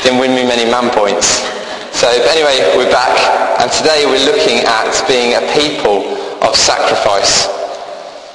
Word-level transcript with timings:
didn't 0.03 0.19
win 0.19 0.35
me 0.35 0.43
many 0.43 0.69
man 0.69 0.91
points. 0.91 1.39
So 1.91 2.07
anyway, 2.07 2.57
we're 2.75 2.89
back, 2.89 3.13
and 3.59 3.69
today 3.69 4.07
we're 4.07 4.25
looking 4.25 4.63
at 4.65 4.89
being 5.07 5.35
a 5.35 5.43
people 5.53 6.17
of 6.41 6.55
sacrifice. 6.55 7.45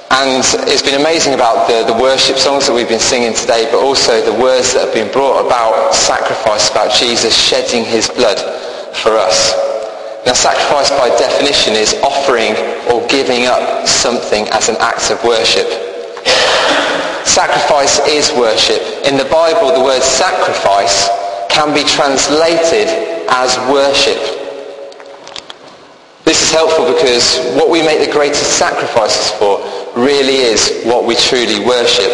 And 0.09 0.45
it's 0.69 0.81
been 0.81 0.99
amazing 0.99 1.33
about 1.33 1.67
the, 1.67 1.83
the 1.83 1.99
worship 1.99 2.37
songs 2.37 2.67
that 2.67 2.73
we've 2.73 2.87
been 2.87 3.01
singing 3.01 3.33
today, 3.33 3.67
but 3.69 3.83
also 3.83 4.23
the 4.23 4.39
words 4.39 4.73
that 4.73 4.85
have 4.85 4.93
been 4.93 5.11
brought 5.11 5.45
about 5.45 5.93
sacrifice, 5.93 6.69
about 6.71 6.93
Jesus 6.93 7.35
shedding 7.35 7.83
his 7.83 8.07
blood 8.07 8.39
for 9.03 9.17
us. 9.17 9.51
Now 10.25 10.33
sacrifice 10.33 10.89
by 10.91 11.09
definition 11.17 11.73
is 11.73 11.93
offering 12.05 12.55
or 12.87 13.05
giving 13.09 13.47
up 13.47 13.87
something 13.87 14.47
as 14.49 14.69
an 14.69 14.77
act 14.79 15.11
of 15.11 15.21
worship. 15.25 15.67
Sacrifice 17.25 17.99
is 18.07 18.31
worship. 18.31 18.79
In 19.03 19.17
the 19.17 19.27
Bible, 19.27 19.73
the 19.73 19.83
word 19.83 20.01
sacrifice 20.01 21.09
can 21.49 21.73
be 21.73 21.83
translated 21.83 23.06
as 23.29 23.57
worship. 23.69 24.17
This 26.25 26.43
is 26.43 26.51
helpful 26.51 26.91
because 26.91 27.39
what 27.55 27.69
we 27.69 27.81
make 27.81 28.05
the 28.05 28.11
greatest 28.11 28.57
sacrifices 28.57 29.31
for 29.39 29.63
really 29.95 30.35
is 30.35 30.83
what 30.83 31.05
we 31.05 31.15
truly 31.15 31.65
worship. 31.65 32.11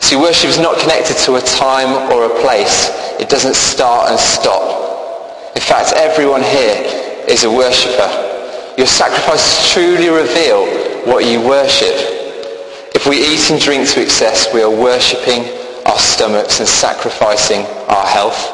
See, 0.00 0.16
worship 0.16 0.50
is 0.50 0.58
not 0.58 0.78
connected 0.78 1.16
to 1.24 1.36
a 1.36 1.40
time 1.40 2.12
or 2.12 2.26
a 2.26 2.40
place. 2.42 2.90
It 3.18 3.28
doesn't 3.28 3.56
start 3.56 4.10
and 4.10 4.20
stop. 4.20 5.56
In 5.56 5.62
fact, 5.62 5.94
everyone 5.96 6.42
here 6.42 6.84
is 7.28 7.44
a 7.44 7.50
worshipper. 7.50 8.10
Your 8.76 8.86
sacrifices 8.86 9.72
truly 9.72 10.08
reveal 10.08 10.66
what 11.06 11.24
you 11.24 11.40
worship. 11.40 11.96
If 12.94 13.06
we 13.06 13.16
eat 13.24 13.50
and 13.50 13.60
drink 13.60 13.88
to 13.90 14.02
excess, 14.02 14.52
we 14.52 14.62
are 14.62 14.70
worshipping 14.70 15.44
our 15.86 15.98
stomachs 15.98 16.60
and 16.60 16.68
sacrificing 16.68 17.64
our 17.88 18.06
health. 18.06 18.51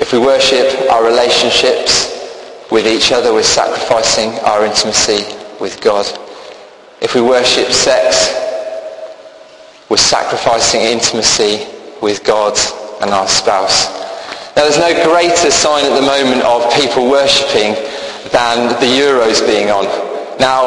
If 0.00 0.12
we 0.12 0.18
worship 0.18 0.90
our 0.90 1.04
relationships 1.04 2.10
with 2.70 2.86
each 2.86 3.12
other, 3.12 3.32
we're 3.32 3.44
sacrificing 3.44 4.30
our 4.40 4.66
intimacy 4.66 5.22
with 5.60 5.80
God. 5.80 6.06
If 7.00 7.14
we 7.14 7.20
worship 7.20 7.70
sex, 7.70 8.34
we're 9.88 9.96
sacrificing 9.96 10.80
intimacy 10.80 11.66
with 12.02 12.24
God 12.24 12.58
and 13.02 13.10
our 13.10 13.28
spouse. 13.28 13.86
Now 14.56 14.66
there's 14.66 14.78
no 14.78 14.92
greater 15.04 15.50
sign 15.50 15.84
at 15.84 15.94
the 15.94 16.06
moment 16.06 16.42
of 16.42 16.72
people 16.74 17.10
worshipping 17.10 17.74
than 18.32 18.68
the 18.80 18.90
Euros 18.90 19.46
being 19.46 19.70
on. 19.70 19.84
Now, 20.40 20.66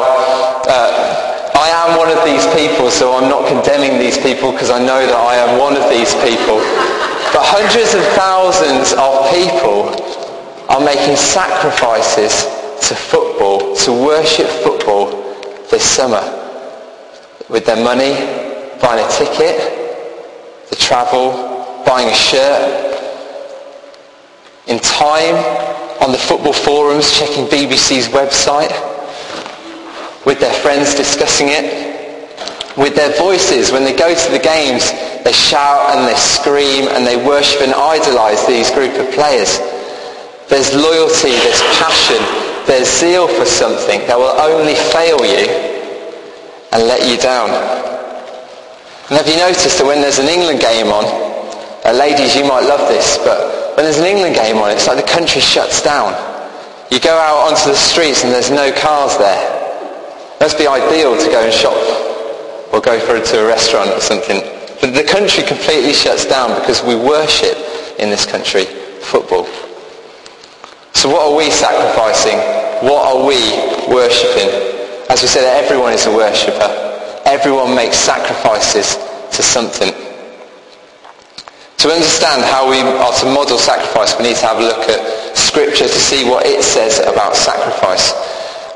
uh, 0.64 1.52
I 1.52 1.68
am 1.84 1.98
one 1.98 2.08
of 2.08 2.24
these 2.24 2.46
people, 2.54 2.90
so 2.90 3.12
I'm 3.16 3.28
not 3.28 3.48
condemning 3.48 3.98
these 3.98 4.16
people 4.16 4.52
because 4.52 4.70
I 4.70 4.78
know 4.78 5.04
that 5.04 5.16
I 5.16 5.36
am 5.36 5.58
one 5.58 5.76
of 5.76 5.90
these 5.90 6.14
people. 6.24 7.07
But 7.32 7.44
hundreds 7.44 7.94
of 7.94 8.02
thousands 8.16 8.92
of 8.92 9.30
people 9.30 9.92
are 10.68 10.80
making 10.80 11.16
sacrifices 11.16 12.44
to 12.88 12.94
football, 12.94 13.76
to 13.76 13.92
worship 13.92 14.48
football 14.62 15.10
this 15.70 15.84
summer. 15.84 16.22
With 17.48 17.66
their 17.66 17.82
money, 17.82 18.14
buying 18.80 19.04
a 19.04 19.08
ticket, 19.10 20.70
the 20.70 20.76
travel, 20.76 21.32
buying 21.86 22.08
a 22.08 22.14
shirt. 22.14 22.84
In 24.66 24.78
time, 24.80 25.36
on 26.02 26.12
the 26.12 26.18
football 26.18 26.52
forums, 26.52 27.12
checking 27.12 27.46
BBC's 27.46 28.08
website, 28.08 28.72
with 30.24 30.40
their 30.40 30.52
friends 30.52 30.94
discussing 30.94 31.48
it, 31.48 31.87
with 32.78 32.94
their 32.94 33.12
voices 33.18 33.72
when 33.72 33.82
they 33.82 33.94
go 33.94 34.14
to 34.14 34.30
the 34.30 34.38
games 34.38 34.94
they 35.28 35.34
shout 35.34 35.92
and 35.92 36.06
they 36.08 36.16
scream 36.16 36.86
and 36.94 37.04
they 37.04 37.18
worship 37.18 37.60
and 37.60 37.74
idolize 37.74 38.46
these 38.46 38.70
group 38.70 38.94
of 38.96 39.12
players. 39.12 39.58
There's 40.48 40.72
loyalty, 40.72 41.34
there's 41.36 41.60
passion, 41.76 42.22
there's 42.64 42.88
zeal 42.88 43.28
for 43.28 43.44
something 43.44 44.00
that 44.06 44.16
will 44.16 44.32
only 44.40 44.72
fail 44.94 45.18
you 45.20 45.44
and 46.72 46.86
let 46.86 47.04
you 47.04 47.18
down. 47.18 47.50
And 49.10 49.18
have 49.18 49.26
you 49.26 49.36
noticed 49.36 49.76
that 49.76 49.86
when 49.86 50.00
there's 50.00 50.18
an 50.18 50.28
England 50.28 50.60
game 50.60 50.88
on, 50.88 51.04
uh, 51.84 51.92
ladies, 51.92 52.36
you 52.36 52.46
might 52.46 52.64
love 52.64 52.88
this, 52.88 53.18
but 53.18 53.76
when 53.76 53.84
there's 53.84 53.98
an 53.98 54.06
England 54.06 54.36
game 54.36 54.56
on, 54.56 54.70
it's 54.70 54.86
like 54.86 54.96
the 54.96 55.12
country 55.12 55.40
shuts 55.40 55.82
down. 55.82 56.14
You 56.90 57.00
go 57.00 57.12
out 57.12 57.52
onto 57.52 57.68
the 57.68 57.76
streets 57.76 58.24
and 58.24 58.32
there's 58.32 58.50
no 58.50 58.70
cars 58.72 59.18
there. 59.18 59.44
Must 60.40 60.56
be 60.56 60.66
ideal 60.66 61.18
to 61.18 61.28
go 61.28 61.44
and 61.44 61.52
shop 61.52 61.76
or 62.72 62.80
go 62.80 62.98
for, 63.00 63.20
to 63.20 63.44
a 63.44 63.46
restaurant 63.46 63.90
or 63.90 64.00
something. 64.00 64.40
But 64.80 64.94
the 64.94 65.04
country 65.04 65.42
completely 65.44 65.92
shuts 65.92 66.24
down 66.24 66.58
because 66.60 66.82
we 66.82 66.94
worship 66.94 67.56
in 67.98 68.10
this 68.10 68.24
country 68.24 68.64
football. 69.00 69.46
So 70.94 71.08
what 71.10 71.30
are 71.30 71.36
we 71.36 71.50
sacrificing? 71.50 72.38
What 72.86 73.02
are 73.06 73.26
we 73.26 73.38
worshipping? 73.92 74.50
As 75.10 75.22
we 75.22 75.28
said, 75.28 75.44
everyone 75.44 75.92
is 75.92 76.06
a 76.06 76.14
worshipper. 76.14 76.68
Everyone 77.24 77.74
makes 77.74 77.96
sacrifices 77.96 78.96
to 79.32 79.42
something. 79.42 79.92
To 81.78 81.88
understand 81.90 82.42
how 82.42 82.68
we 82.68 82.80
are 82.80 83.12
to 83.20 83.26
model 83.26 83.58
sacrifice, 83.58 84.18
we 84.18 84.24
need 84.24 84.36
to 84.36 84.46
have 84.46 84.58
a 84.58 84.62
look 84.62 84.88
at 84.88 85.36
Scripture 85.36 85.86
to 85.86 85.98
see 85.98 86.24
what 86.24 86.44
it 86.44 86.62
says 86.62 86.98
about 86.98 87.36
sacrifice. 87.36 88.12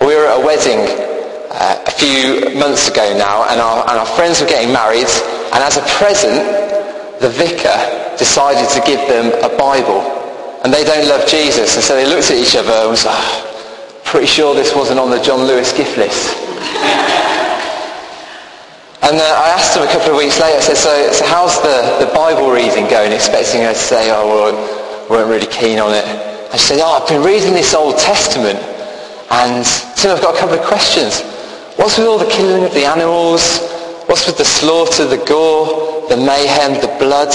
We 0.00 0.14
were 0.14 0.26
at 0.26 0.40
a 0.40 0.46
wedding 0.46 1.12
uh, 1.52 1.84
a 1.87 1.90
few 1.90 2.58
months 2.58 2.88
ago 2.88 3.16
now, 3.16 3.44
and 3.49 3.60
our, 3.60 3.88
and 3.88 4.00
our 4.00 4.06
friends 4.06 4.40
were 4.40 4.49
getting 4.49 4.72
married, 4.72 5.08
and 5.52 5.60
as 5.60 5.76
a 5.76 5.84
present, 6.00 6.40
the 7.20 7.28
vicar 7.28 8.02
decided 8.19 8.69
to 8.70 8.81
give 8.87 9.00
them 9.06 9.31
a 9.44 9.56
Bible. 9.56 10.00
And 10.64 10.72
they 10.72 10.84
don't 10.84 11.08
love 11.08 11.26
Jesus. 11.26 11.75
And 11.75 11.84
so 11.84 11.94
they 11.94 12.06
looked 12.06 12.31
at 12.31 12.38
each 12.38 12.54
other 12.54 12.70
and 12.70 12.90
was 12.90 13.04
like, 13.04 13.19
oh, 13.19 14.00
pretty 14.04 14.26
sure 14.26 14.54
this 14.54 14.75
wasn't 14.75 14.99
on 14.99 15.10
the 15.10 15.20
John 15.20 15.46
Lewis 15.46 15.72
gift 15.72 15.96
list. 15.96 16.37
and 19.02 19.19
uh, 19.19 19.22
I 19.22 19.55
asked 19.58 19.75
them 19.75 19.87
a 19.87 19.90
couple 19.90 20.12
of 20.12 20.19
weeks 20.19 20.38
later, 20.38 20.58
I 20.58 20.60
said, 20.60 20.76
so, 20.76 21.12
so 21.12 21.25
how's 21.26 21.60
the, 21.62 22.06
the 22.06 22.12
Bible 22.14 22.50
reading 22.50 22.88
going? 22.90 23.12
Expecting 23.12 23.62
her 23.62 23.72
to 23.72 23.78
say, 23.78 24.10
oh, 24.10 24.26
well, 24.26 25.10
weren't 25.10 25.28
really 25.28 25.50
keen 25.50 25.78
on 25.78 25.94
it. 25.94 26.05
And 26.50 26.60
she 26.60 26.75
said, 26.75 26.81
oh, 26.82 27.02
I've 27.02 27.08
been 27.08 27.22
reading 27.22 27.55
this 27.55 27.75
Old 27.75 27.98
Testament. 27.98 28.58
And 29.31 29.64
Tim, 29.96 30.10
I've 30.10 30.22
got 30.22 30.37
a 30.37 30.38
couple 30.38 30.58
of 30.58 30.64
questions. 30.66 31.22
What's 31.76 31.98
with 31.98 32.06
all 32.06 32.19
the 32.19 32.30
killing 32.30 32.64
of 32.64 32.74
the 32.74 32.84
animals? 32.84 33.60
What's 34.06 34.26
with 34.26 34.38
the 34.38 34.44
slaughter, 34.44 35.06
the 35.06 35.22
gore, 35.24 36.08
the 36.08 36.16
mayhem, 36.16 36.74
the 36.80 36.94
blood? 36.98 37.32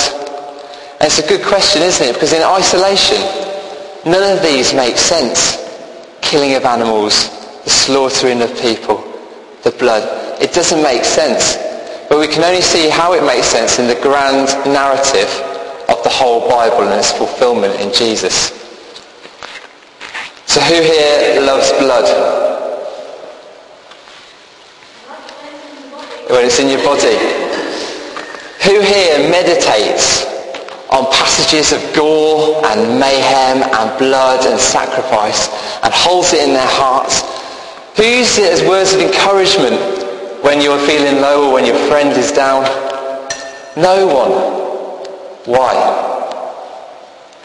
And 1.00 1.08
it's 1.08 1.20
a 1.20 1.28
good 1.28 1.46
question, 1.46 1.82
isn't 1.82 2.08
it? 2.08 2.14
Because 2.14 2.34
in 2.34 2.44
isolation, 2.44 3.18
none 4.06 4.38
of 4.38 4.44
these 4.44 4.74
make 4.74 4.98
sense. 4.98 5.58
Killing 6.22 6.56
of 6.56 6.66
animals, 6.66 7.30
the 7.64 7.70
slaughtering 7.70 8.42
of 8.42 8.52
people, 8.60 9.04
the 9.64 9.72
blood. 9.72 10.04
It 10.42 10.54
doesn't 10.54 10.84
make 10.84 11.04
sense. 11.04 11.58
but 12.10 12.20
we 12.20 12.28
can 12.28 12.44
only 12.44 12.62
see 12.62 12.90
how 12.90 13.14
it 13.14 13.24
makes 13.24 13.48
sense 13.48 13.80
in 13.80 13.88
the 13.88 14.00
grand 14.02 14.48
narrative 14.66 15.30
of 15.90 16.02
the 16.04 16.10
whole 16.10 16.48
Bible 16.50 16.84
and 16.84 16.94
its 17.00 17.12
fulfillment 17.12 17.80
in 17.82 17.94
Jesus. 17.94 18.52
So 20.46 20.62
who 20.62 20.82
here 20.82 21.42
loves 21.42 21.72
blood? 21.74 22.47
When 26.30 26.46
it's 26.46 26.60
in 26.60 26.68
your 26.68 26.84
body. 26.84 27.16
Who 28.68 28.82
here 28.82 29.30
meditates 29.30 30.26
on 30.90 31.06
passages 31.12 31.72
of 31.72 31.80
gore 31.96 32.66
and 32.66 33.00
mayhem 33.00 33.64
and 33.64 33.98
blood 33.98 34.46
and 34.46 34.60
sacrifice 34.60 35.48
and 35.84 35.94
holds 35.94 36.34
it 36.34 36.46
in 36.46 36.54
their 36.54 36.68
hearts? 36.68 37.22
Who 37.96 38.04
uses 38.04 38.40
it 38.40 38.54
as 38.54 38.68
words 38.68 38.94
of 38.94 39.00
encouragement 39.00 39.80
when 40.44 40.62
you're 40.62 40.80
feeling 40.86 41.22
low 41.22 41.48
or 41.48 41.54
when 41.54 41.66
your 41.66 41.80
friend 41.88 42.10
is 42.18 42.32
down? 42.32 42.64
No 43.78 44.06
one. 44.08 44.32
Why? 45.46 45.74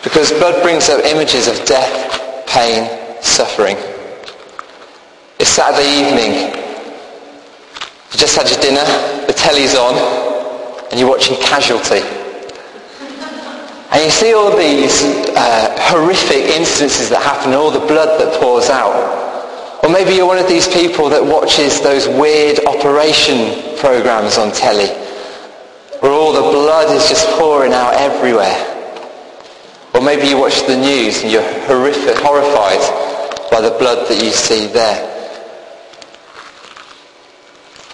Because 0.03 0.33
blood 0.33 0.61
brings 0.63 0.89
up 0.89 1.05
images 1.05 1.47
of 1.47 1.65
death, 1.67 2.47
pain, 2.49 3.23
suffering. 3.23 3.77
It's 5.39 5.51
Saturday 5.51 6.09
evening. 6.09 6.72
You 8.13 8.19
just 8.19 8.37
had 8.37 8.49
your 8.51 8.61
dinner, 8.61 8.85
the 9.27 9.33
telly's 9.33 9.75
on, 9.75 9.97
and 10.91 11.01
you're 11.01 11.09
watching 11.09 11.37
Casualty. 11.41 12.05
And 13.93 14.05
you 14.05 14.11
see 14.11 14.33
all 14.35 14.57
these 14.57 15.03
uh, 15.37 15.77
horrific 15.81 16.45
instances 16.57 17.09
that 17.09 17.23
happen, 17.23 17.53
all 17.53 17.71
the 17.71 17.81
blood 17.81 18.21
that 18.21 18.41
pours 18.41 18.69
out. 18.69 18.93
Or 19.83 19.91
maybe 19.91 20.15
you're 20.15 20.27
one 20.27 20.39
of 20.39 20.49
these 20.49 20.69
people 20.69 21.09
that 21.09 21.25
watches 21.25 21.81
those 21.81 22.07
weird 22.09 22.65
operation 22.67 23.77
programs 23.79 24.39
on 24.39 24.53
telly, 24.53 24.89
where 26.01 26.13
all 26.13 26.33
the 26.33 26.41
blood 26.41 26.95
is 26.95 27.09
just 27.09 27.27
pouring 27.39 27.73
out 27.73 27.95
everywhere. 27.95 28.57
Or 29.95 30.01
maybe 30.01 30.29
you 30.29 30.39
watch 30.39 30.67
the 30.67 30.77
news 30.77 31.23
and 31.23 31.33
you're 31.33 31.43
horrific, 31.67 32.17
horrified 32.17 32.81
by 33.51 33.61
the 33.61 33.77
blood 33.79 34.09
that 34.09 34.23
you 34.23 34.31
see 34.31 34.67
there. 34.69 35.22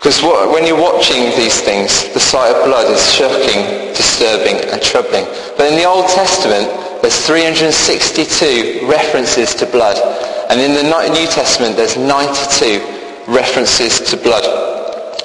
Because 0.08 0.25
when 0.25 0.64
you're 0.66 0.81
watching 0.81 1.37
these 1.37 1.60
things, 1.60 2.08
the 2.14 2.19
sight 2.19 2.49
of 2.56 2.64
blood 2.64 2.90
is 2.90 3.12
shocking, 3.12 3.93
disturbing 3.93 4.56
and 4.72 4.81
troubling. 4.81 5.26
But 5.55 5.69
in 5.69 5.76
the 5.76 5.84
Old 5.84 6.08
Testament, 6.08 6.64
there's 7.02 7.20
362 7.26 8.88
references 8.88 9.55
to 9.56 9.66
blood. 9.66 10.00
And 10.49 10.62
in 10.62 10.72
the 10.72 10.82
New 11.12 11.26
Testament, 11.28 11.76
there's 11.76 11.99
92 11.99 12.81
references 13.28 14.00
to 14.08 14.16
blood. 14.16 14.49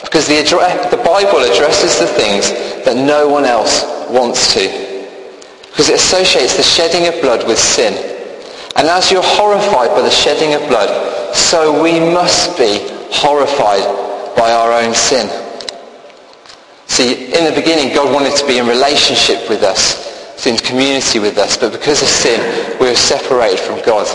Because 0.03 0.27
the, 0.27 0.43
the 0.91 1.01
Bible 1.01 1.39
addresses 1.39 1.97
the 1.97 2.07
things 2.19 2.51
that 2.83 2.97
no 2.97 3.29
one 3.29 3.45
else 3.45 3.87
wants 4.11 4.53
to. 4.53 4.67
Because 5.71 5.87
it 5.87 5.95
associates 5.95 6.57
the 6.57 6.63
shedding 6.63 7.07
of 7.07 7.21
blood 7.21 7.47
with 7.47 7.57
sin. 7.57 7.95
And 8.75 8.89
as 8.89 9.09
you're 9.13 9.23
horrified 9.23 9.95
by 9.95 10.01
the 10.01 10.11
shedding 10.11 10.55
of 10.55 10.67
blood, 10.67 10.91
so 11.33 11.81
we 11.81 12.01
must 12.01 12.57
be 12.57 12.83
horrified 13.15 14.11
by 14.35 14.51
our 14.51 14.71
own 14.71 14.93
sin. 14.93 15.29
See, 16.87 17.33
in 17.33 17.45
the 17.45 17.53
beginning, 17.55 17.95
God 17.95 18.13
wanted 18.13 18.35
to 18.37 18.45
be 18.45 18.57
in 18.59 18.67
relationship 18.67 19.49
with 19.49 19.63
us, 19.63 20.45
in 20.45 20.57
community 20.57 21.19
with 21.19 21.37
us, 21.37 21.57
but 21.57 21.71
because 21.71 22.01
of 22.01 22.07
sin, 22.07 22.39
we 22.79 22.89
are 22.89 22.95
separated 22.95 23.59
from 23.59 23.81
God. 23.83 24.05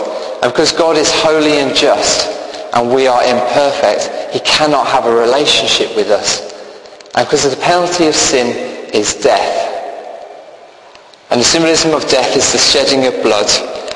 And 0.43 0.51
because 0.53 0.71
God 0.71 0.95
is 0.95 1.11
holy 1.11 1.59
and 1.59 1.75
just, 1.75 2.29
and 2.73 2.93
we 2.93 3.07
are 3.07 3.23
imperfect, 3.23 4.33
he 4.33 4.39
cannot 4.41 4.87
have 4.87 5.05
a 5.05 5.13
relationship 5.13 5.95
with 5.95 6.09
us. 6.09 6.53
And 7.15 7.27
because 7.27 7.45
of 7.45 7.51
the 7.51 7.61
penalty 7.61 8.07
of 8.07 8.15
sin 8.15 8.55
is 8.93 9.15
death. 9.15 9.65
And 11.31 11.41
the 11.41 11.45
symbolism 11.45 11.93
of 11.93 12.07
death 12.09 12.35
is 12.37 12.51
the 12.51 12.57
shedding 12.57 13.05
of 13.05 13.21
blood. 13.21 13.49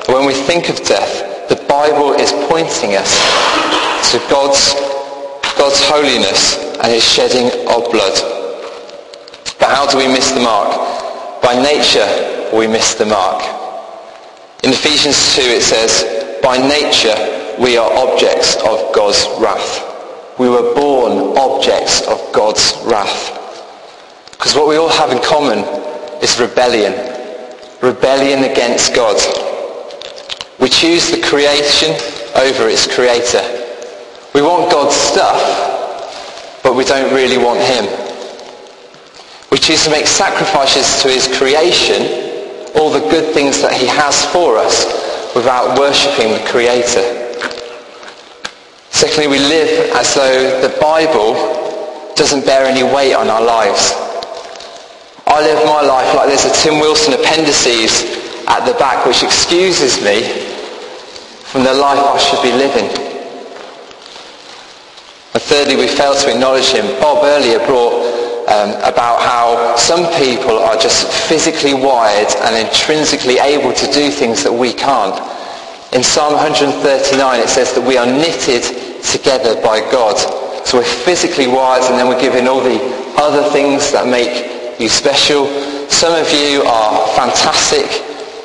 When 0.08 0.26
we 0.26 0.34
think 0.34 0.68
of 0.68 0.84
death, 0.84 1.48
the 1.48 1.56
Bible 1.66 2.12
is 2.12 2.32
pointing 2.48 2.96
us 2.96 3.16
to 4.12 4.18
God's 4.28 4.74
God's 5.56 5.80
holiness 5.84 6.58
and 6.78 6.92
his 6.92 7.04
shedding 7.04 7.46
of 7.68 7.90
blood. 7.90 8.16
But 9.58 9.70
how 9.70 9.86
do 9.90 9.98
we 9.98 10.08
miss 10.08 10.30
the 10.32 10.40
mark? 10.40 10.70
By 11.42 11.60
nature, 11.60 12.50
we 12.54 12.66
miss 12.66 12.94
the 12.94 13.06
mark. 13.06 13.42
In 14.62 14.70
Ephesians 14.70 15.34
2 15.36 15.42
it 15.42 15.62
says, 15.62 16.40
by 16.42 16.56
nature 16.58 17.14
we 17.62 17.76
are 17.76 17.90
objects 17.92 18.56
of 18.56 18.94
God's 18.94 19.26
wrath. 19.40 19.90
We 20.38 20.48
were 20.48 20.74
born 20.74 21.38
objects 21.38 22.06
of 22.08 22.20
God's 22.32 22.76
wrath. 22.84 23.40
Because 24.32 24.54
what 24.54 24.68
we 24.68 24.76
all 24.76 24.88
have 24.88 25.12
in 25.12 25.22
common 25.22 25.60
is 26.22 26.38
rebellion. 26.40 26.92
Rebellion 27.80 28.50
against 28.50 28.94
God. 28.94 29.16
We 30.58 30.68
choose 30.68 31.10
the 31.10 31.20
creation 31.22 31.92
over 32.36 32.68
its 32.68 32.86
creator. 32.92 33.63
We 34.34 34.42
want 34.42 34.68
God's 34.68 34.96
stuff, 34.96 35.38
but 36.64 36.74
we 36.74 36.84
don't 36.84 37.14
really 37.14 37.38
want 37.38 37.60
him. 37.60 37.86
We 39.52 39.58
choose 39.58 39.84
to 39.84 39.90
make 39.90 40.08
sacrifices 40.08 41.00
to 41.02 41.08
his 41.08 41.28
creation, 41.38 42.74
all 42.74 42.90
the 42.90 42.98
good 43.10 43.32
things 43.32 43.62
that 43.62 43.72
he 43.72 43.86
has 43.86 44.26
for 44.32 44.58
us, 44.58 44.84
without 45.36 45.78
worshipping 45.78 46.32
the 46.32 46.42
Creator. 46.50 47.22
Secondly, 48.90 49.28
we 49.28 49.38
live 49.38 49.92
as 49.94 50.12
though 50.14 50.60
the 50.66 50.80
Bible 50.80 51.34
doesn't 52.16 52.44
bear 52.44 52.66
any 52.66 52.82
weight 52.82 53.14
on 53.14 53.28
our 53.30 53.42
lives. 53.42 53.92
I 55.28 55.40
live 55.42 55.64
my 55.64 55.82
life 55.82 56.12
like 56.16 56.26
there's 56.26 56.44
a 56.44 56.54
Tim 56.62 56.80
Wilson 56.80 57.14
appendices 57.14 58.02
at 58.48 58.66
the 58.66 58.74
back 58.80 59.06
which 59.06 59.22
excuses 59.22 60.02
me 60.02 60.22
from 61.44 61.62
the 61.62 61.74
life 61.74 61.98
I 61.98 62.18
should 62.18 62.42
be 62.42 62.50
living. 62.50 63.03
Thirdly, 65.44 65.76
we 65.76 65.88
fail 65.88 66.14
to 66.14 66.32
acknowledge 66.32 66.72
him. 66.72 66.86
Bob 67.00 67.22
earlier 67.22 67.58
brought 67.66 68.00
um, 68.48 68.70
about 68.80 69.20
how 69.20 69.76
some 69.76 70.08
people 70.16 70.56
are 70.56 70.76
just 70.76 71.04
physically 71.28 71.74
wired 71.74 72.32
and 72.48 72.56
intrinsically 72.56 73.36
able 73.36 73.72
to 73.72 73.86
do 73.92 74.10
things 74.10 74.42
that 74.42 74.52
we 74.52 74.72
can't. 74.72 75.20
In 75.92 76.02
Psalm 76.02 76.32
139 76.32 77.40
it 77.40 77.48
says 77.48 77.74
that 77.74 77.84
we 77.84 77.98
are 77.98 78.06
knitted 78.06 78.64
together 79.04 79.60
by 79.60 79.80
God. 79.92 80.16
So 80.66 80.78
we're 80.78 80.94
physically 81.04 81.46
wired 81.46 81.84
and 81.92 82.00
then 82.00 82.08
we're 82.08 82.20
given 82.20 82.48
all 82.48 82.64
the 82.64 82.80
other 83.20 83.44
things 83.50 83.92
that 83.92 84.08
make 84.08 84.80
you 84.80 84.88
special. 84.88 85.44
Some 85.88 86.12
of 86.16 86.32
you 86.32 86.64
are 86.64 87.06
fantastic 87.16 87.84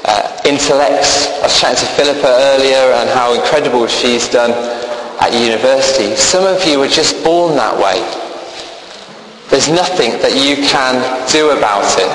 uh, 0.03 0.35
intellects. 0.43 1.27
I 1.39 1.47
was 1.47 1.59
chatting 1.59 1.79
to 1.79 1.89
Philippa 1.95 2.27
earlier 2.27 2.91
and 2.99 3.09
how 3.09 3.33
incredible 3.33 3.87
she's 3.87 4.27
done 4.27 4.78
at 5.19 5.33
university. 5.33 6.15
Some 6.15 6.47
of 6.47 6.63
you 6.65 6.79
were 6.79 6.87
just 6.87 7.21
born 7.23 7.55
that 7.55 7.75
way. 7.75 7.99
There's 9.49 9.67
nothing 9.67 10.11
that 10.21 10.37
you 10.37 10.55
can 10.67 11.01
do 11.27 11.49
about 11.51 11.83
it. 11.99 12.07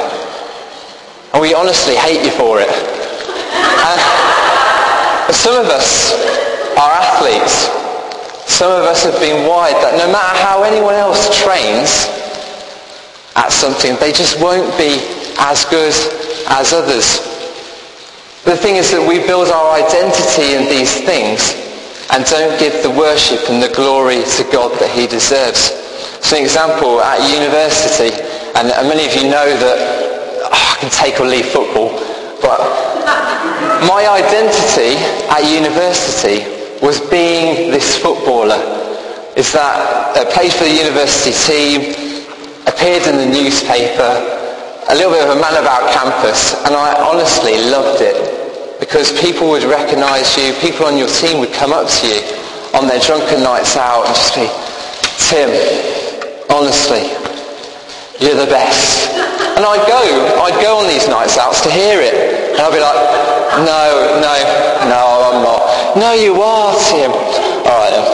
And 1.34 1.42
we 1.42 1.52
honestly 1.52 1.96
hate 1.96 2.24
you 2.24 2.30
for 2.32 2.60
it. 2.60 2.70
And 2.70 3.98
some 5.34 5.58
of 5.58 5.66
us 5.66 6.14
are 6.78 6.92
athletes. 6.94 7.66
Some 8.48 8.70
of 8.70 8.86
us 8.86 9.02
have 9.04 9.18
been 9.18 9.48
wired 9.48 9.74
that 9.82 9.98
no 9.98 10.06
matter 10.10 10.38
how 10.38 10.62
anyone 10.62 10.94
else 10.94 11.26
trains 11.42 12.06
at 13.34 13.50
something, 13.50 13.96
they 13.98 14.12
just 14.12 14.38
won't 14.40 14.70
be 14.78 15.02
as 15.42 15.64
good 15.66 15.92
as 16.48 16.72
others. 16.72 17.18
The 18.44 18.56
thing 18.56 18.76
is 18.76 18.92
that 18.92 19.02
we 19.02 19.18
build 19.26 19.48
our 19.48 19.74
identity 19.74 20.54
in 20.54 20.68
these 20.70 20.94
things 21.02 21.63
and 22.14 22.24
don't 22.26 22.54
give 22.60 22.80
the 22.86 22.90
worship 22.90 23.50
and 23.50 23.60
the 23.60 23.74
glory 23.74 24.22
to 24.22 24.46
God 24.54 24.70
that 24.78 24.86
he 24.94 25.10
deserves. 25.10 25.74
So 26.22 26.38
an 26.38 26.46
example, 26.46 27.02
at 27.02 27.18
university, 27.26 28.14
and 28.54 28.70
many 28.86 29.02
of 29.02 29.18
you 29.18 29.26
know 29.26 29.50
that 29.50 29.78
oh, 30.46 30.54
I 30.54 30.78
can 30.78 30.94
take 30.94 31.18
or 31.18 31.26
leave 31.26 31.50
football, 31.50 31.90
but 32.38 32.62
my 33.82 34.06
identity 34.06 34.94
at 35.26 35.42
university 35.42 36.46
was 36.78 37.02
being 37.10 37.74
this 37.74 37.98
footballer. 37.98 38.62
Is 39.34 39.50
that 39.50 40.14
I 40.14 40.22
played 40.30 40.54
for 40.54 40.70
the 40.70 40.78
university 40.86 41.34
team, 41.34 41.98
appeared 42.70 43.10
in 43.10 43.18
the 43.18 43.26
newspaper, 43.26 44.06
a 44.86 44.94
little 44.94 45.10
bit 45.10 45.26
of 45.26 45.34
a 45.34 45.40
man 45.42 45.58
about 45.58 45.90
campus, 45.90 46.54
and 46.62 46.78
I 46.78 46.94
honestly 47.02 47.58
loved 47.74 48.06
it 48.06 48.43
because 48.84 49.16
people 49.18 49.48
would 49.48 49.64
recognize 49.64 50.36
you, 50.36 50.52
people 50.60 50.84
on 50.84 50.98
your 51.00 51.08
team 51.08 51.40
would 51.40 51.52
come 51.56 51.72
up 51.72 51.88
to 51.88 52.04
you 52.04 52.20
on 52.76 52.84
their 52.86 53.00
drunken 53.00 53.40
nights 53.40 53.80
out 53.80 54.04
and 54.04 54.12
just 54.12 54.36
be, 54.36 54.44
Tim, 55.24 55.48
honestly, 56.52 57.08
you're 58.20 58.36
the 58.36 58.44
best. 58.44 59.08
And 59.56 59.64
I'd 59.64 59.88
go, 59.88 60.04
I'd 60.44 60.60
go 60.60 60.84
on 60.84 60.86
these 60.86 61.08
nights 61.08 61.38
out 61.40 61.56
to 61.64 61.70
hear 61.72 61.96
it. 61.96 62.12
And 62.52 62.60
I'd 62.60 62.76
be 62.76 62.84
like, 62.84 63.00
no, 63.64 64.20
no, 64.20 64.34
no, 64.92 65.02
I'm 65.32 65.40
not. 65.40 65.96
No, 65.96 66.12
you 66.12 66.36
are, 66.42 66.76
Tim. 66.92 67.08
All 67.08 67.80
right 67.80 67.88
then. 67.88 68.04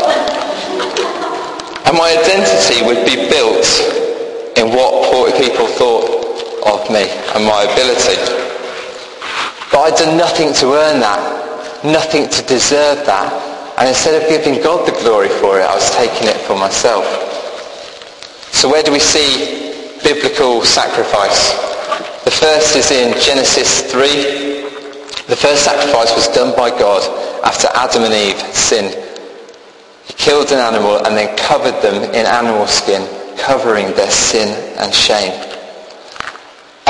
And 1.90 1.98
my 1.98 2.14
identity 2.14 2.86
would 2.86 3.02
be 3.04 3.26
built 3.26 3.66
in 4.54 4.70
what 4.70 5.10
poor 5.10 5.34
people 5.34 5.66
thought 5.66 6.06
of 6.62 6.88
me 6.94 7.10
and 7.34 7.42
my 7.44 7.66
ability. 7.66 8.49
But 9.70 9.78
I'd 9.78 9.96
done 9.96 10.16
nothing 10.16 10.52
to 10.54 10.74
earn 10.74 11.00
that, 11.00 11.84
nothing 11.84 12.28
to 12.28 12.42
deserve 12.42 13.06
that. 13.06 13.30
And 13.78 13.88
instead 13.88 14.20
of 14.20 14.28
giving 14.28 14.62
God 14.62 14.86
the 14.86 14.92
glory 15.00 15.28
for 15.28 15.60
it, 15.60 15.64
I 15.64 15.74
was 15.74 15.94
taking 15.94 16.28
it 16.28 16.36
for 16.42 16.58
myself. 16.58 17.06
So 18.52 18.68
where 18.68 18.82
do 18.82 18.92
we 18.92 18.98
see 18.98 19.72
biblical 20.02 20.62
sacrifice? 20.62 21.54
The 22.24 22.30
first 22.30 22.76
is 22.76 22.90
in 22.90 23.18
Genesis 23.22 23.90
3. 23.90 24.60
The 25.28 25.36
first 25.36 25.64
sacrifice 25.64 26.14
was 26.14 26.28
done 26.28 26.54
by 26.56 26.70
God 26.70 27.00
after 27.44 27.68
Adam 27.74 28.02
and 28.04 28.12
Eve 28.12 28.38
sinned. 28.52 28.94
He 30.04 30.12
killed 30.14 30.50
an 30.52 30.58
animal 30.58 30.98
and 31.06 31.16
then 31.16 31.34
covered 31.38 31.80
them 31.80 32.02
in 32.12 32.26
animal 32.26 32.66
skin, 32.66 33.06
covering 33.38 33.94
their 33.94 34.10
sin 34.10 34.48
and 34.78 34.92
shame. 34.92 35.49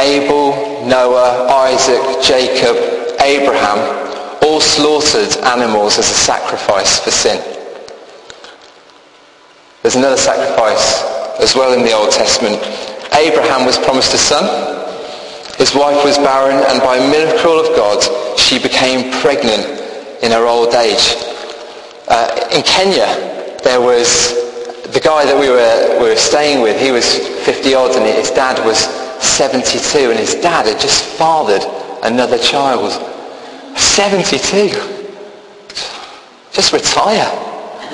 Abel, 0.01 0.87
Noah, 0.87 1.47
Isaac, 1.69 2.25
Jacob, 2.25 2.77
Abraham 3.21 3.79
all 4.43 4.61
slaughtered 4.61 5.37
animals 5.45 5.99
as 5.99 6.11
a 6.11 6.15
sacrifice 6.15 6.99
for 6.99 7.11
sin. 7.11 7.37
There's 9.83 9.97
another 9.97 10.17
sacrifice 10.17 11.03
as 11.39 11.55
well 11.55 11.73
in 11.73 11.85
the 11.85 11.93
Old 11.93 12.11
Testament. 12.11 12.57
Abraham 13.15 13.67
was 13.67 13.77
promised 13.77 14.15
a 14.15 14.19
son. 14.19 14.45
His 15.59 15.75
wife 15.75 16.03
was 16.05 16.17
barren 16.17 16.65
and 16.69 16.81
by 16.81 16.97
a 16.97 17.11
miracle 17.11 17.61
of 17.61 17.77
God 17.77 18.01
she 18.39 18.59
became 18.59 19.13
pregnant 19.21 19.67
in 20.23 20.33
her 20.33 20.47
old 20.47 20.75
age. 20.75 21.17
Uh, 22.09 22.49
in 22.53 22.63
Kenya 22.63 23.07
there 23.63 23.81
was 23.81 24.33
the 24.93 25.01
guy 25.01 25.25
that 25.25 25.39
we 25.39 25.49
were, 25.51 26.03
we 26.03 26.09
were 26.09 26.17
staying 26.17 26.63
with, 26.63 26.81
he 26.81 26.91
was 26.91 27.19
50 27.45 27.75
odd 27.75 27.97
and 27.97 28.07
his 28.07 28.31
dad 28.31 28.65
was 28.65 29.00
72 29.21 30.11
and 30.11 30.19
his 30.19 30.35
dad 30.37 30.67
had 30.67 30.81
just 30.81 31.05
fathered 31.05 31.63
another 32.03 32.39
child. 32.39 32.93
72. 33.77 34.69
Just 36.53 36.73
retire. 36.73 37.31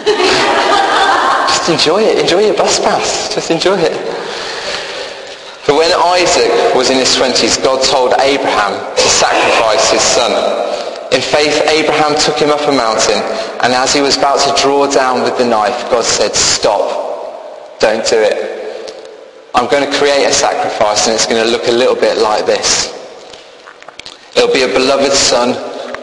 just 1.49 1.69
enjoy 1.69 2.03
it. 2.03 2.19
Enjoy 2.19 2.41
your 2.41 2.57
bus 2.57 2.79
pass. 2.81 3.35
Just 3.35 3.51
enjoy 3.51 3.79
it. 3.79 3.93
But 5.67 5.75
when 5.75 5.91
Isaac 5.93 6.75
was 6.77 6.91
in 6.91 6.97
his 6.97 7.17
20s, 7.17 7.63
God 7.63 7.83
told 7.83 8.15
Abraham 8.21 8.95
to 8.95 9.03
sacrifice 9.03 9.91
his 9.91 10.01
son. 10.01 10.31
In 11.13 11.21
faith, 11.21 11.61
Abraham 11.69 12.17
took 12.19 12.39
him 12.39 12.51
up 12.51 12.61
a 12.69 12.73
mountain, 12.73 13.19
and 13.63 13.73
as 13.73 13.93
he 13.93 14.01
was 14.01 14.17
about 14.17 14.39
to 14.41 14.63
draw 14.63 14.87
down 14.87 15.23
with 15.23 15.37
the 15.39 15.45
knife, 15.45 15.91
God 15.91 16.05
said, 16.05 16.35
stop. 16.35 17.81
Don't 17.81 18.07
do 18.07 18.17
it. 18.19 18.56
I'm 19.57 19.71
going 19.71 19.91
to 19.91 19.99
create 19.99 20.27
a 20.27 20.33
sacrifice, 20.35 21.07
and 21.07 21.15
it's 21.15 21.25
going 21.25 21.43
to 21.43 21.51
look 21.51 21.67
a 21.67 21.73
little 21.73 21.95
bit 21.95 22.19
like 22.19 22.45
this. 22.45 22.93
It'll 24.37 24.53
be 24.53 24.65
a 24.65 24.69
beloved 24.69 25.15
son, 25.15 25.57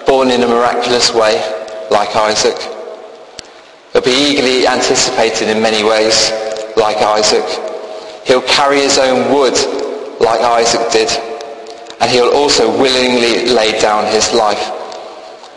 born 0.07 0.31
in 0.31 0.41
a 0.41 0.47
miraculous 0.47 1.13
way, 1.13 1.37
like 1.91 2.15
Isaac. 2.15 2.57
It'll 3.93 4.01
be 4.01 4.09
eagerly 4.09 4.65
anticipated 4.65 5.49
in 5.49 5.61
many 5.61 5.87
ways, 5.87 6.31
like 6.75 6.97
Isaac. 6.97 7.45
He'll 8.25 8.41
carry 8.41 8.81
his 8.81 8.97
own 8.97 9.31
wood, 9.31 9.53
like 10.19 10.41
Isaac 10.41 10.91
did. 10.91 11.11
And 12.01 12.09
he'll 12.09 12.33
also 12.33 12.65
willingly 12.81 13.53
lay 13.53 13.79
down 13.79 14.11
his 14.11 14.33
life. 14.33 14.65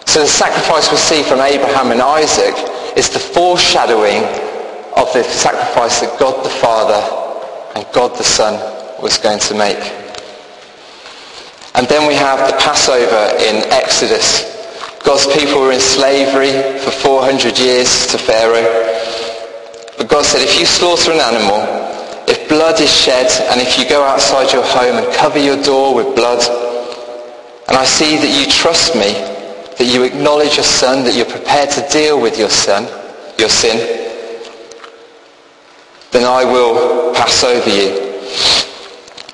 So 0.05 0.21
the 0.21 0.29
sacrifice 0.29 0.91
we 0.91 0.99
see 0.99 1.23
from 1.23 1.41
Abraham 1.41 1.93
and 1.93 2.03
Isaac 2.03 2.55
is 2.95 3.09
the 3.09 3.19
foreshadowing 3.19 4.23
of 5.01 5.11
the 5.15 5.25
sacrifice 5.25 6.01
that 6.01 6.15
God 6.21 6.45
the 6.45 6.51
Father 6.51 7.26
God 7.97 8.13
the 8.19 8.25
Son 8.25 8.61
was 9.01 9.17
going 9.17 9.39
to 9.39 9.55
make. 9.55 9.81
And 11.75 11.89
then 11.89 12.07
we 12.07 12.13
have 12.13 12.45
the 12.45 12.55
Passover 12.59 13.33
in 13.41 13.65
Exodus. 13.73 14.45
God's 15.03 15.27
people 15.33 15.63
were 15.63 15.73
in 15.73 15.81
slavery 15.81 16.53
for 16.81 16.91
400 16.91 17.59
years 17.59 18.07
to 18.09 18.19
Pharaoh. 18.19 18.69
But 19.97 20.11
God 20.11 20.27
said, 20.27 20.43
if 20.43 20.61
you 20.61 20.67
slaughter 20.67 21.11
an 21.11 21.21
animal, 21.21 21.65
if 22.29 22.47
blood 22.51 22.79
is 22.83 22.93
shed, 22.93 23.33
and 23.49 23.63
if 23.63 23.79
you 23.79 23.89
go 23.89 24.05
outside 24.05 24.53
your 24.53 24.65
home 24.65 25.03
and 25.03 25.17
cover 25.17 25.39
your 25.39 25.57
door 25.63 25.95
with 25.95 26.15
blood, 26.15 26.45
and 27.67 27.79
I 27.79 27.87
see 27.87 28.19
that 28.19 28.29
you 28.29 28.53
trust 28.53 28.95
me, 28.95 29.17
that 29.79 29.89
you 29.91 30.03
acknowledge 30.03 30.57
your 30.57 30.69
son, 30.69 31.03
that 31.05 31.15
you're 31.17 31.25
prepared 31.25 31.71
to 31.71 31.89
deal 31.89 32.21
with 32.21 32.39
your 32.39 32.51
son, 32.51 32.85
your 33.39 33.49
sin, 33.49 34.06
then 36.17 36.25
I 36.25 36.45
will 36.45 37.13
pass 37.13 37.45
over 37.45 37.69
you. 37.69 37.93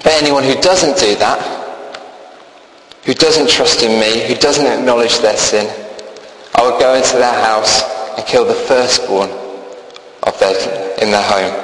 But 0.03 0.15
anyone 0.21 0.43
who 0.43 0.55
doesn't 0.61 0.99
do 0.99 1.15
that, 1.15 1.39
who 3.05 3.15
doesn't 3.15 3.49
trust 3.49 3.83
in 3.83 4.01
me, 4.01 4.27
who 4.27 4.35
doesn't 4.35 4.67
acknowledge 4.67 5.21
their 5.21 5.37
sin, 5.37 5.71
I 6.57 6.63
will 6.63 6.81
go 6.81 6.95
into 6.95 7.19
their 7.19 7.39
house 7.45 7.83
and 8.19 8.27
kill 8.27 8.45
the 8.45 8.55
firstborn 8.55 9.31
of 10.25 10.37
their, 10.41 10.59
in 10.99 11.13
their 11.13 11.23
home. 11.23 11.55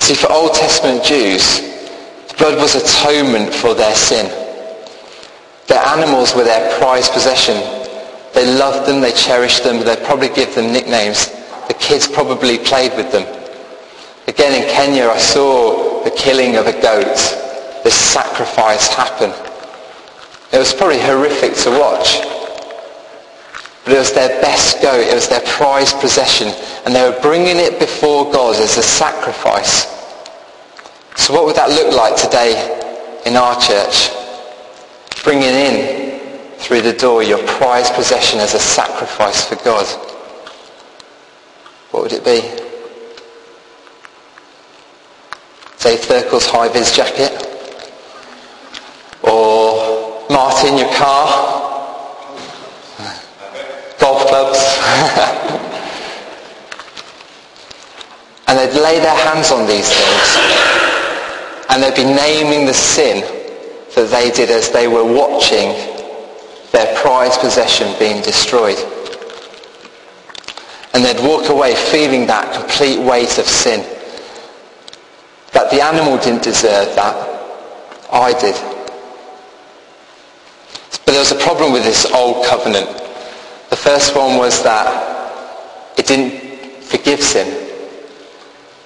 See, 0.00 0.14
for 0.14 0.30
Old 0.30 0.52
Testament 0.52 1.02
Jews, 1.02 1.60
blood 2.36 2.58
was 2.58 2.74
atonement 2.74 3.54
for 3.54 3.72
their 3.72 3.94
sin. 3.94 4.26
Their 5.68 5.82
animals 5.86 6.34
were 6.34 6.44
their 6.44 6.78
prized 6.78 7.12
possession. 7.12 7.56
They 8.34 8.58
loved 8.58 8.86
them, 8.86 9.00
they 9.00 9.12
cherished 9.12 9.64
them, 9.64 9.82
they'd 9.82 10.04
probably 10.04 10.28
give 10.28 10.54
them 10.54 10.70
nicknames. 10.70 11.30
The 11.68 11.74
kids 11.80 12.06
probably 12.06 12.58
played 12.58 12.94
with 12.94 13.10
them. 13.10 13.35
Again 14.26 14.62
in 14.62 14.68
Kenya 14.68 15.08
I 15.08 15.18
saw 15.18 16.02
the 16.04 16.10
killing 16.10 16.56
of 16.56 16.66
a 16.66 16.72
goat, 16.72 17.16
this 17.84 17.94
sacrifice 17.94 18.88
happen. 18.88 19.30
It 20.52 20.58
was 20.58 20.72
probably 20.72 21.00
horrific 21.00 21.54
to 21.64 21.70
watch. 21.70 22.20
But 23.84 23.94
it 23.94 23.98
was 23.98 24.12
their 24.12 24.40
best 24.40 24.82
goat. 24.82 25.06
It 25.06 25.14
was 25.14 25.28
their 25.28 25.42
prized 25.42 26.00
possession. 26.00 26.48
And 26.84 26.94
they 26.94 27.08
were 27.08 27.20
bringing 27.20 27.56
it 27.56 27.78
before 27.78 28.30
God 28.32 28.56
as 28.56 28.76
a 28.76 28.82
sacrifice. 28.82 29.86
So 31.14 31.32
what 31.32 31.44
would 31.46 31.54
that 31.56 31.70
look 31.70 31.94
like 31.94 32.16
today 32.16 32.56
in 33.26 33.36
our 33.36 33.60
church? 33.60 34.10
Bringing 35.22 35.44
in 35.44 36.18
through 36.58 36.82
the 36.82 36.94
door 36.94 37.22
your 37.22 37.44
prized 37.46 37.94
possession 37.94 38.40
as 38.40 38.54
a 38.54 38.58
sacrifice 38.58 39.44
for 39.44 39.54
God. 39.64 39.86
What 41.92 42.02
would 42.02 42.12
it 42.12 42.24
be? 42.24 42.65
Dave 45.86 46.00
Thurkel's 46.00 46.46
high-vis 46.46 46.96
jacket? 46.96 47.30
Or 49.22 50.26
Martin, 50.28 50.78
your 50.78 50.92
car? 50.92 51.28
Golf 54.00 54.26
clubs? 54.26 54.58
and 58.48 58.58
they'd 58.58 58.74
lay 58.80 58.98
their 58.98 59.14
hands 59.14 59.52
on 59.52 59.68
these 59.68 59.88
things 59.88 60.36
and 61.70 61.80
they'd 61.80 61.94
be 61.94 62.02
naming 62.02 62.66
the 62.66 62.74
sin 62.74 63.20
that 63.94 64.10
they 64.10 64.32
did 64.32 64.50
as 64.50 64.70
they 64.70 64.88
were 64.88 65.04
watching 65.04 65.72
their 66.72 66.92
prized 66.96 67.38
possession 67.38 67.96
being 68.00 68.20
destroyed. 68.22 68.78
And 70.94 71.04
they'd 71.04 71.24
walk 71.24 71.48
away 71.48 71.76
feeling 71.76 72.26
that 72.26 72.52
complete 72.52 72.98
weight 72.98 73.38
of 73.38 73.46
sin. 73.46 73.95
That 75.56 75.70
the 75.70 75.80
animal 75.80 76.18
didn't 76.18 76.42
deserve 76.42 76.94
that. 76.96 77.16
I 78.12 78.38
did. 78.38 78.54
But 81.06 81.12
there 81.12 81.18
was 81.18 81.32
a 81.32 81.36
problem 81.36 81.72
with 81.72 81.82
this 81.82 82.04
old 82.12 82.44
covenant. 82.44 82.86
The 83.70 83.76
first 83.76 84.14
one 84.14 84.36
was 84.36 84.62
that 84.64 85.96
it 85.96 86.06
didn't 86.06 86.84
forgive 86.84 87.22
sin. 87.22 87.48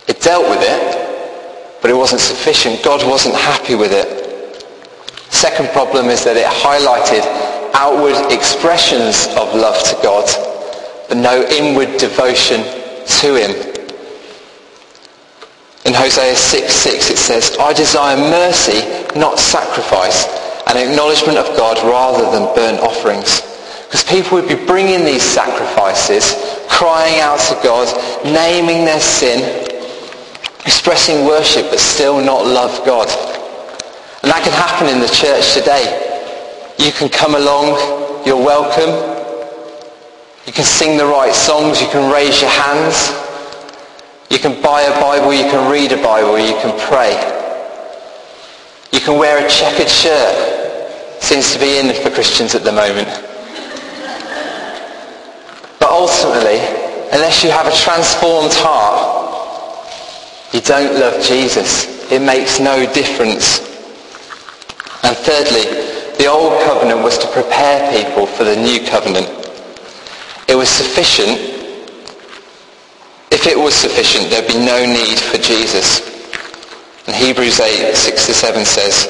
It 0.06 0.20
dealt 0.20 0.48
with 0.48 0.60
it, 0.62 1.82
but 1.82 1.90
it 1.90 1.94
wasn't 1.94 2.20
sufficient. 2.20 2.84
God 2.84 3.04
wasn't 3.04 3.34
happy 3.34 3.74
with 3.74 3.90
it. 3.92 4.62
Second 5.32 5.70
problem 5.70 6.06
is 6.06 6.22
that 6.22 6.36
it 6.36 6.46
highlighted 6.46 7.26
outward 7.74 8.32
expressions 8.32 9.26
of 9.34 9.56
love 9.56 9.82
to 9.90 9.98
God, 10.04 10.30
but 11.08 11.16
no 11.16 11.42
inward 11.48 11.98
devotion 11.98 12.62
to 12.62 13.34
him. 13.34 13.69
In 15.84 15.94
Hosea 15.94 16.36
6, 16.36 16.72
6 16.72 17.10
it 17.10 17.16
says, 17.16 17.56
I 17.58 17.72
desire 17.72 18.16
mercy, 18.16 18.84
not 19.18 19.38
sacrifice, 19.38 20.28
an 20.66 20.76
acknowledgement 20.76 21.38
of 21.38 21.56
God 21.56 21.78
rather 21.78 22.30
than 22.30 22.54
burnt 22.54 22.80
offerings. 22.80 23.40
Because 23.86 24.04
people 24.04 24.38
would 24.38 24.48
be 24.48 24.66
bringing 24.66 25.04
these 25.04 25.22
sacrifices, 25.22 26.36
crying 26.68 27.20
out 27.20 27.40
to 27.40 27.58
God, 27.64 27.88
naming 28.24 28.84
their 28.84 29.00
sin, 29.00 29.40
expressing 30.64 31.24
worship, 31.26 31.70
but 31.70 31.80
still 31.80 32.22
not 32.22 32.46
love 32.46 32.84
God. 32.84 33.08
And 34.22 34.30
that 34.30 34.44
can 34.44 34.52
happen 34.52 34.86
in 34.86 35.00
the 35.00 35.08
church 35.08 35.54
today. 35.54 36.06
You 36.78 36.92
can 36.92 37.08
come 37.08 37.34
along, 37.34 38.24
you're 38.26 38.36
welcome. 38.36 39.18
You 40.46 40.52
can 40.52 40.64
sing 40.64 40.98
the 40.98 41.06
right 41.06 41.34
songs, 41.34 41.80
you 41.80 41.88
can 41.88 42.12
raise 42.12 42.40
your 42.40 42.50
hands. 42.50 43.19
You 44.30 44.38
can 44.38 44.62
buy 44.62 44.82
a 44.82 45.00
Bible, 45.00 45.34
you 45.34 45.50
can 45.50 45.70
read 45.70 45.90
a 45.90 46.00
Bible, 46.00 46.38
you 46.38 46.54
can 46.62 46.78
pray. 46.88 47.18
You 48.92 49.00
can 49.00 49.18
wear 49.18 49.44
a 49.44 49.50
checkered 49.50 49.88
shirt. 49.88 51.22
Seems 51.22 51.52
to 51.52 51.58
be 51.58 51.78
in 51.78 51.92
for 52.02 52.10
Christians 52.10 52.54
at 52.54 52.62
the 52.62 52.70
moment. 52.70 53.08
But 55.80 55.90
ultimately, 55.90 56.58
unless 57.12 57.42
you 57.42 57.50
have 57.50 57.66
a 57.66 57.74
transformed 57.74 58.54
heart, 58.54 59.20
you 60.54 60.60
don't 60.60 60.94
love 60.98 61.22
Jesus. 61.24 62.10
It 62.12 62.22
makes 62.22 62.60
no 62.60 62.86
difference. 62.92 63.60
And 65.02 65.16
thirdly, 65.16 65.64
the 66.18 66.26
old 66.26 66.62
covenant 66.62 67.02
was 67.02 67.18
to 67.18 67.26
prepare 67.28 67.90
people 67.96 68.26
for 68.26 68.44
the 68.44 68.54
new 68.54 68.86
covenant. 68.86 69.28
It 70.48 70.54
was 70.54 70.68
sufficient. 70.68 71.49
If 73.40 73.46
it 73.46 73.58
was 73.58 73.74
sufficient, 73.74 74.28
there'd 74.28 74.46
be 74.46 74.60
no 74.60 74.84
need 74.84 75.18
for 75.18 75.38
Jesus. 75.38 76.04
And 77.06 77.16
Hebrews 77.16 77.58
8, 77.58 77.96
6 77.96 78.26
to 78.26 78.34
7 78.34 78.66
says, 78.66 79.08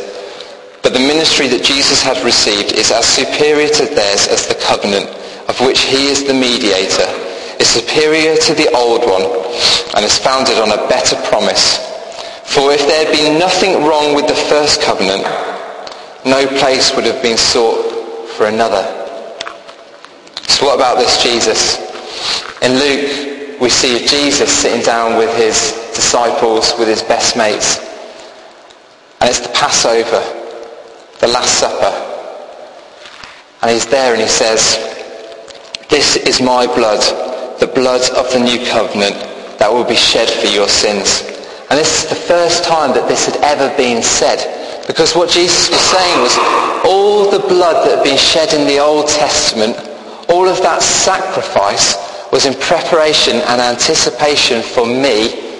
But 0.85 0.93
the 0.93 1.03
ministry 1.03 1.49
that 1.49 1.65
Jesus 1.65 2.01
had 2.01 2.23
received 2.23 2.71
is 2.79 2.93
as 2.93 3.05
superior 3.05 3.67
to 3.67 3.87
theirs 3.91 4.31
as 4.31 4.47
the 4.47 4.55
covenant, 4.55 5.11
of 5.51 5.59
which 5.59 5.81
he 5.83 6.07
is 6.07 6.23
the 6.23 6.33
mediator, 6.33 7.11
is 7.59 7.67
superior 7.67 8.37
to 8.47 8.55
the 8.55 8.71
old 8.71 9.03
one, 9.03 9.27
and 9.99 10.07
is 10.07 10.17
founded 10.17 10.63
on 10.63 10.71
a 10.71 10.87
better 10.87 11.19
promise. 11.27 11.83
For 12.47 12.71
if 12.71 12.87
there 12.87 13.07
had 13.07 13.11
been 13.11 13.37
nothing 13.37 13.83
wrong 13.83 14.15
with 14.15 14.29
the 14.29 14.39
first 14.47 14.81
covenant, 14.81 15.27
no 16.23 16.47
place 16.63 16.95
would 16.95 17.05
have 17.05 17.21
been 17.21 17.37
sought 17.37 17.83
for 18.39 18.47
another. 18.47 18.87
So 20.47 20.71
what 20.71 20.79
about 20.79 21.03
this 21.03 21.21
Jesus? 21.21 21.83
In 22.63 22.79
Luke, 22.79 23.31
we 23.61 23.69
see 23.69 24.07
Jesus 24.07 24.51
sitting 24.51 24.83
down 24.83 25.19
with 25.19 25.37
his 25.37 25.73
disciples, 25.95 26.73
with 26.79 26.89
his 26.89 27.03
best 27.03 27.37
mates. 27.37 27.79
And 29.21 29.29
it's 29.29 29.41
the 29.41 29.51
Passover, 29.51 30.23
the 31.21 31.29
Last 31.29 31.61
Supper. 31.61 31.93
And 33.61 33.71
he's 33.71 33.87
there 33.87 34.15
and 34.15 34.23
he 34.23 34.29
says, 34.29 34.79
this 35.91 36.17
is 36.17 36.41
my 36.41 36.67
blood, 36.67 37.01
the 37.61 37.67
blood 37.67 38.01
of 38.17 38.33
the 38.33 38.41
new 38.41 38.65
covenant 38.65 39.17
that 39.59 39.71
will 39.71 39.85
be 39.85 39.97
shed 39.97 40.31
for 40.31 40.47
your 40.47 40.69
sins. 40.69 41.21
And 41.69 41.79
this 41.79 42.05
is 42.05 42.09
the 42.09 42.17
first 42.17 42.65
time 42.65 42.95
that 42.95 43.09
this 43.09 43.27
had 43.27 43.37
ever 43.45 43.77
been 43.77 44.03
said. 44.03 44.41
Because 44.87 45.15
what 45.15 45.29
Jesus 45.29 45.69
was 45.69 45.81
saying 45.81 46.23
was 46.23 46.39
all 46.89 47.31
the 47.31 47.47
blood 47.47 47.87
that 47.87 47.99
had 47.99 48.05
been 48.05 48.17
shed 48.17 48.55
in 48.55 48.67
the 48.67 48.79
Old 48.79 49.07
Testament, 49.09 49.77
all 50.31 50.49
of 50.49 50.63
that 50.63 50.81
sacrifice 50.81 52.10
was 52.33 52.47
in 52.47 52.55
preparation 52.55 53.37
and 53.37 53.61
anticipation 53.61 54.63
for 54.63 54.87
me 54.87 55.51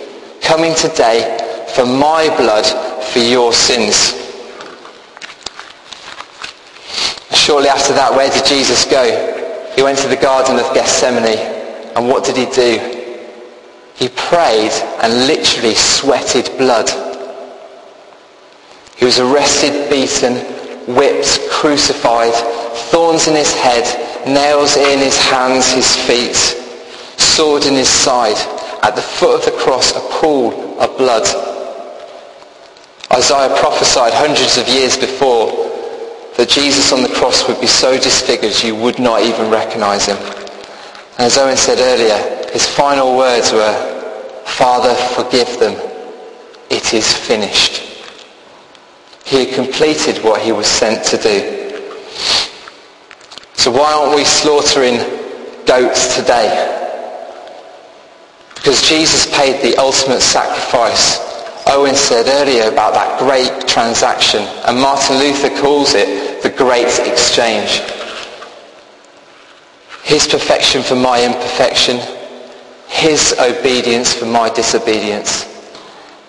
coming 0.41 0.75
today 0.75 1.39
for 1.75 1.87
my 1.87 2.29
blood 2.37 2.67
for 3.05 3.19
your 3.19 3.53
sins. 3.53 4.17
Shortly 7.33 7.69
after 7.69 7.93
that, 7.95 8.13
where 8.15 8.31
did 8.31 8.45
Jesus 8.45 8.85
go? 8.85 9.73
He 9.77 9.83
went 9.83 9.99
to 10.01 10.09
the 10.09 10.17
Garden 10.17 10.59
of 10.59 10.73
Gethsemane. 10.75 11.39
And 11.97 12.09
what 12.09 12.25
did 12.25 12.37
he 12.37 12.47
do? 12.47 12.79
He 13.97 14.09
prayed 14.09 14.73
and 15.03 15.27
literally 15.27 15.75
sweated 15.75 16.51
blood. 16.59 16.89
He 18.97 19.05
was 19.05 19.19
arrested, 19.19 19.89
beaten, 19.91 20.37
whipped, 20.95 21.49
crucified, 21.51 22.35
thorns 22.91 23.29
in 23.29 23.35
his 23.35 23.55
head, 23.55 23.85
nails 24.27 24.77
in 24.77 24.99
his 24.99 25.17
hands, 25.17 25.71
his 25.73 25.97
feet, 25.97 26.60
sword 27.41 27.65
in 27.65 27.73
his 27.73 27.89
side. 27.89 28.37
At 28.83 28.97
the 28.97 29.01
foot 29.01 29.39
of 29.39 29.45
the 29.47 29.59
cross, 29.59 29.97
a 29.97 30.01
pool 30.21 30.79
of 30.79 30.99
blood. 30.99 31.25
Isaiah 33.11 33.57
prophesied 33.59 34.13
hundreds 34.13 34.59
of 34.59 34.69
years 34.69 34.99
before 34.99 35.47
that 36.37 36.51
Jesus 36.51 36.93
on 36.93 37.03
the 37.03 37.09
cross 37.09 37.49
would 37.49 37.59
be 37.59 37.67
so 37.67 37.97
disfigured 37.97 38.63
you 38.63 38.77
would 38.77 38.99
not 38.99 39.23
even 39.23 39.51
recognize 39.51 40.05
him. 40.05 40.19
And 41.17 41.33
as 41.33 41.39
Owen 41.39 41.57
said 41.57 41.79
earlier, 41.79 42.19
his 42.53 42.67
final 42.67 43.17
words 43.17 43.53
were, 43.53 43.75
Father, 44.45 44.95
forgive 45.17 45.59
them. 45.59 45.81
It 46.69 46.93
is 46.93 47.11
finished. 47.11 48.05
He 49.25 49.47
had 49.47 49.55
completed 49.55 50.23
what 50.23 50.43
he 50.43 50.53
was 50.53 50.67
sent 50.67 51.07
to 51.07 51.17
do. 51.17 51.81
So 53.55 53.71
why 53.71 53.95
aren't 53.95 54.15
we 54.15 54.25
slaughtering 54.25 54.99
goats 55.65 56.17
today? 56.17 56.77
Because 58.61 58.87
Jesus 58.87 59.27
paid 59.35 59.63
the 59.63 59.77
ultimate 59.79 60.21
sacrifice. 60.21 61.19
Owen 61.67 61.95
said 61.95 62.27
earlier 62.27 62.71
about 62.71 62.93
that 62.93 63.19
great 63.19 63.67
transaction, 63.67 64.43
and 64.67 64.79
Martin 64.79 65.17
Luther 65.17 65.49
calls 65.63 65.95
it 65.95 66.43
the 66.43 66.51
great 66.51 66.99
exchange. 67.01 67.81
His 70.03 70.27
perfection 70.27 70.83
for 70.83 70.95
my 70.95 71.25
imperfection, 71.25 72.01
his 72.87 73.35
obedience 73.41 74.13
for 74.13 74.27
my 74.27 74.51
disobedience, 74.51 75.45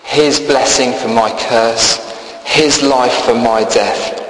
his 0.02 0.40
blessing 0.40 0.94
for 0.94 1.08
my 1.08 1.30
curse, 1.38 1.98
his 2.46 2.82
life 2.82 3.24
for 3.24 3.34
my 3.34 3.64
death. 3.64 4.20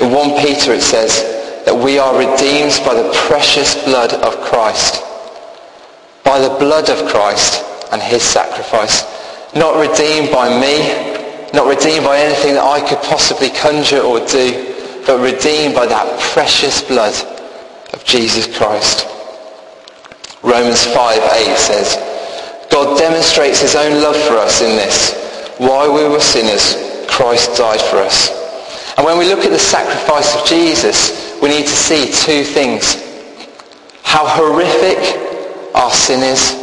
In 0.00 0.10
1 0.10 0.44
Peter 0.44 0.72
it 0.72 0.82
says 0.82 1.62
that 1.64 1.76
we 1.76 2.00
are 2.00 2.18
redeemed 2.18 2.80
by 2.84 2.94
the 2.94 3.08
precious 3.28 3.84
blood 3.84 4.12
of 4.14 4.40
Christ. 4.40 5.02
By 6.36 6.46
the 6.46 6.58
blood 6.58 6.90
of 6.90 7.08
Christ 7.08 7.64
and 7.90 8.02
his 8.02 8.22
sacrifice. 8.22 9.04
Not 9.54 9.80
redeemed 9.80 10.30
by 10.30 10.50
me, 10.52 11.48
not 11.54 11.66
redeemed 11.66 12.04
by 12.04 12.18
anything 12.18 12.52
that 12.56 12.62
I 12.62 12.86
could 12.86 13.00
possibly 13.08 13.48
conjure 13.48 14.02
or 14.02 14.20
do, 14.26 15.00
but 15.06 15.18
redeemed 15.18 15.74
by 15.74 15.86
that 15.86 16.20
precious 16.20 16.82
blood 16.82 17.14
of 17.94 18.04
Jesus 18.04 18.54
Christ. 18.54 19.08
Romans 20.42 20.84
5, 20.84 21.22
8 21.22 21.56
says, 21.56 21.96
God 22.70 22.98
demonstrates 22.98 23.62
his 23.62 23.74
own 23.74 24.02
love 24.02 24.16
for 24.28 24.36
us 24.36 24.60
in 24.60 24.76
this 24.76 25.16
while 25.56 25.90
we 25.90 26.06
were 26.06 26.20
sinners, 26.20 26.76
Christ 27.08 27.56
died 27.56 27.80
for 27.80 27.96
us. 27.96 28.28
And 28.98 29.06
when 29.06 29.16
we 29.16 29.24
look 29.24 29.46
at 29.46 29.52
the 29.52 29.58
sacrifice 29.58 30.36
of 30.36 30.46
Jesus, 30.46 31.40
we 31.40 31.48
need 31.48 31.64
to 31.64 31.76
see 31.88 32.12
two 32.12 32.44
things. 32.44 33.02
How 34.02 34.26
horrific 34.26 35.26
our 35.76 35.92
sin 35.92 36.22
is, 36.22 36.56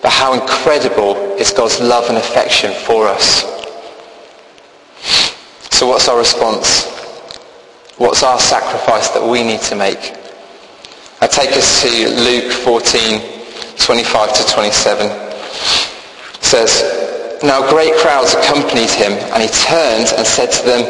but 0.00 0.12
how 0.12 0.32
incredible 0.32 1.16
is 1.36 1.50
God's 1.50 1.80
love 1.80 2.08
and 2.08 2.16
affection 2.16 2.72
for 2.72 3.08
us. 3.08 3.42
So 5.70 5.88
what's 5.88 6.08
our 6.08 6.18
response? 6.18 6.86
What's 7.98 8.22
our 8.22 8.38
sacrifice 8.38 9.10
that 9.10 9.22
we 9.22 9.42
need 9.42 9.60
to 9.62 9.74
make? 9.74 10.14
I 11.20 11.26
take 11.26 11.50
us 11.50 11.82
to 11.82 11.88
Luke 12.08 12.52
14, 12.52 13.20
25 13.76 14.32
to 14.34 14.52
27. 14.54 15.06
It 15.06 16.44
says, 16.44 17.42
now 17.42 17.68
great 17.70 17.94
crowds 17.96 18.34
accompanied 18.34 18.90
him, 18.90 19.12
and 19.34 19.42
he 19.42 19.48
turned 19.48 20.14
and 20.16 20.26
said 20.26 20.50
to 20.50 20.62
them, 20.64 20.82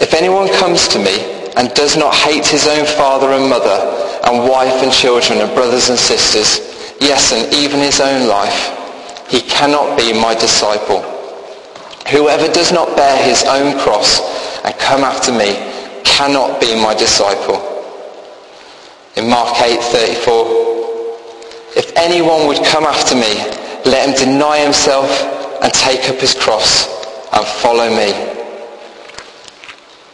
If 0.00 0.12
anyone 0.12 0.48
comes 0.60 0.88
to 0.88 0.98
me 0.98 1.20
and 1.56 1.72
does 1.74 1.96
not 1.96 2.14
hate 2.14 2.46
his 2.46 2.66
own 2.66 2.84
father 2.84 3.32
and 3.32 3.48
mother, 3.48 3.92
and 4.24 4.48
wife 4.48 4.82
and 4.82 4.92
children 4.92 5.40
and 5.40 5.54
brothers 5.54 5.88
and 5.88 5.98
sisters, 5.98 6.75
yes, 7.00 7.32
and 7.32 7.52
even 7.54 7.80
his 7.80 8.00
own 8.00 8.28
life, 8.28 8.72
he 9.28 9.40
cannot 9.40 9.96
be 9.98 10.12
my 10.12 10.34
disciple. 10.34 11.02
Whoever 12.10 12.46
does 12.52 12.72
not 12.72 12.96
bear 12.96 13.16
his 13.24 13.42
own 13.44 13.78
cross 13.80 14.20
and 14.64 14.74
come 14.78 15.02
after 15.02 15.32
me 15.32 15.54
cannot 16.04 16.60
be 16.60 16.74
my 16.80 16.94
disciple. 16.94 17.60
In 19.16 19.28
Mark 19.28 19.56
8:34, 19.56 20.46
if 21.76 21.92
anyone 21.96 22.46
would 22.46 22.62
come 22.64 22.84
after 22.84 23.14
me, 23.14 23.34
let 23.84 24.08
him 24.08 24.14
deny 24.14 24.58
himself 24.58 25.10
and 25.62 25.72
take 25.72 26.08
up 26.08 26.16
his 26.16 26.34
cross 26.34 26.86
and 27.32 27.46
follow 27.46 27.88
me. 27.90 28.14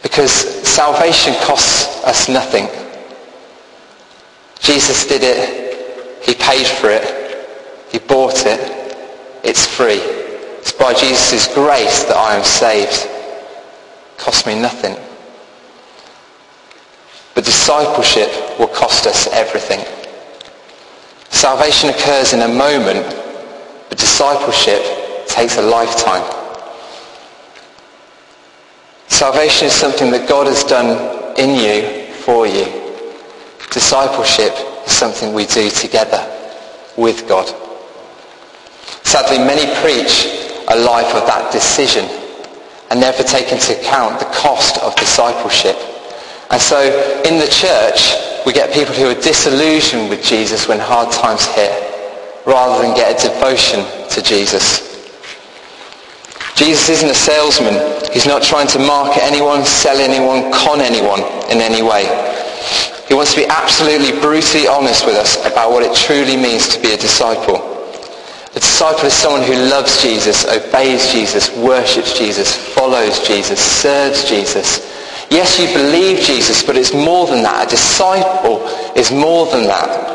Because 0.01 0.31
salvation 0.67 1.33
costs 1.41 2.03
us 2.03 2.27
nothing. 2.27 2.67
Jesus 4.59 5.05
did 5.05 5.23
it. 5.23 5.62
He 6.23 6.33
paid 6.33 6.65
for 6.65 6.89
it. 6.89 7.05
He 7.91 7.99
bought 7.99 8.45
it. 8.45 8.59
It's 9.43 9.65
free. 9.65 9.99
It's 10.59 10.71
by 10.71 10.93
Jesus' 10.93 11.53
grace 11.53 12.03
that 12.05 12.15
I 12.15 12.35
am 12.35 12.43
saved. 12.43 13.05
It 13.05 14.17
cost 14.17 14.47
me 14.47 14.59
nothing. 14.59 14.95
But 17.35 17.45
discipleship 17.45 18.29
will 18.57 18.67
cost 18.67 19.05
us 19.05 19.27
everything. 19.33 19.83
Salvation 21.29 21.89
occurs 21.89 22.31
in 22.31 22.41
a 22.41 22.47
moment, 22.47 23.05
but 23.89 23.97
discipleship 23.97 25.27
takes 25.27 25.57
a 25.57 25.61
lifetime. 25.61 26.23
Salvation 29.07 29.67
is 29.67 29.73
something 29.73 30.09
that 30.11 30.29
God 30.29 30.47
has 30.47 30.63
done 30.63 31.37
in 31.37 31.55
you, 31.59 32.13
for 32.13 32.47
you. 32.47 32.65
Discipleship 33.71 34.53
is 34.53 34.72
something 34.87 35.33
we 35.33 35.45
do 35.45 35.69
together 35.69 36.21
with 36.97 37.27
God. 37.27 37.47
Sadly, 39.03 39.37
many 39.37 39.65
preach 39.81 40.25
a 40.69 40.75
life 40.75 41.13
of 41.15 41.27
that 41.27 41.51
decision 41.51 42.05
and 42.89 42.99
never 42.99 43.23
take 43.23 43.51
into 43.51 43.79
account 43.79 44.19
the 44.19 44.25
cost 44.25 44.77
of 44.79 44.95
discipleship. 44.95 45.75
And 46.51 46.61
so 46.61 46.79
in 47.25 47.39
the 47.39 47.47
church, 47.47 48.13
we 48.45 48.53
get 48.53 48.73
people 48.73 48.93
who 48.93 49.09
are 49.09 49.21
disillusioned 49.21 50.09
with 50.09 50.23
Jesus 50.23 50.67
when 50.67 50.79
hard 50.79 51.11
times 51.11 51.45
hit, 51.45 51.71
rather 52.45 52.83
than 52.83 52.95
get 52.95 53.17
a 53.17 53.29
devotion 53.29 53.85
to 54.09 54.21
Jesus. 54.21 54.93
Jesus 56.55 56.89
isn't 56.89 57.09
a 57.09 57.15
salesman. 57.15 57.73
He's 58.11 58.27
not 58.27 58.43
trying 58.43 58.67
to 58.67 58.79
market 58.79 59.23
anyone, 59.23 59.65
sell 59.65 59.97
anyone, 59.97 60.51
con 60.53 60.81
anyone 60.81 61.21
in 61.49 61.61
any 61.61 61.81
way. 61.81 62.05
He 63.07 63.13
wants 63.13 63.33
to 63.33 63.41
be 63.41 63.47
absolutely 63.47 64.19
brutally 64.19 64.67
honest 64.67 65.05
with 65.05 65.15
us 65.15 65.37
about 65.45 65.71
what 65.71 65.83
it 65.83 65.95
truly 65.95 66.37
means 66.37 66.69
to 66.69 66.81
be 66.81 66.93
a 66.93 66.97
disciple. 66.97 67.69
A 68.55 68.59
disciple 68.59 69.05
is 69.05 69.13
someone 69.13 69.43
who 69.43 69.53
loves 69.53 70.01
Jesus, 70.01 70.45
obeys 70.45 71.11
Jesus, 71.11 71.49
worships 71.57 72.17
Jesus, 72.17 72.55
follows 72.55 73.19
Jesus, 73.27 73.59
serves 73.59 74.29
Jesus. 74.29 74.89
Yes, 75.29 75.59
you 75.59 75.67
believe 75.73 76.19
Jesus, 76.19 76.61
but 76.61 76.77
it's 76.77 76.93
more 76.93 77.25
than 77.27 77.41
that. 77.43 77.67
A 77.67 77.69
disciple 77.71 78.67
is 78.95 79.11
more 79.11 79.47
than 79.47 79.65
that. 79.65 80.13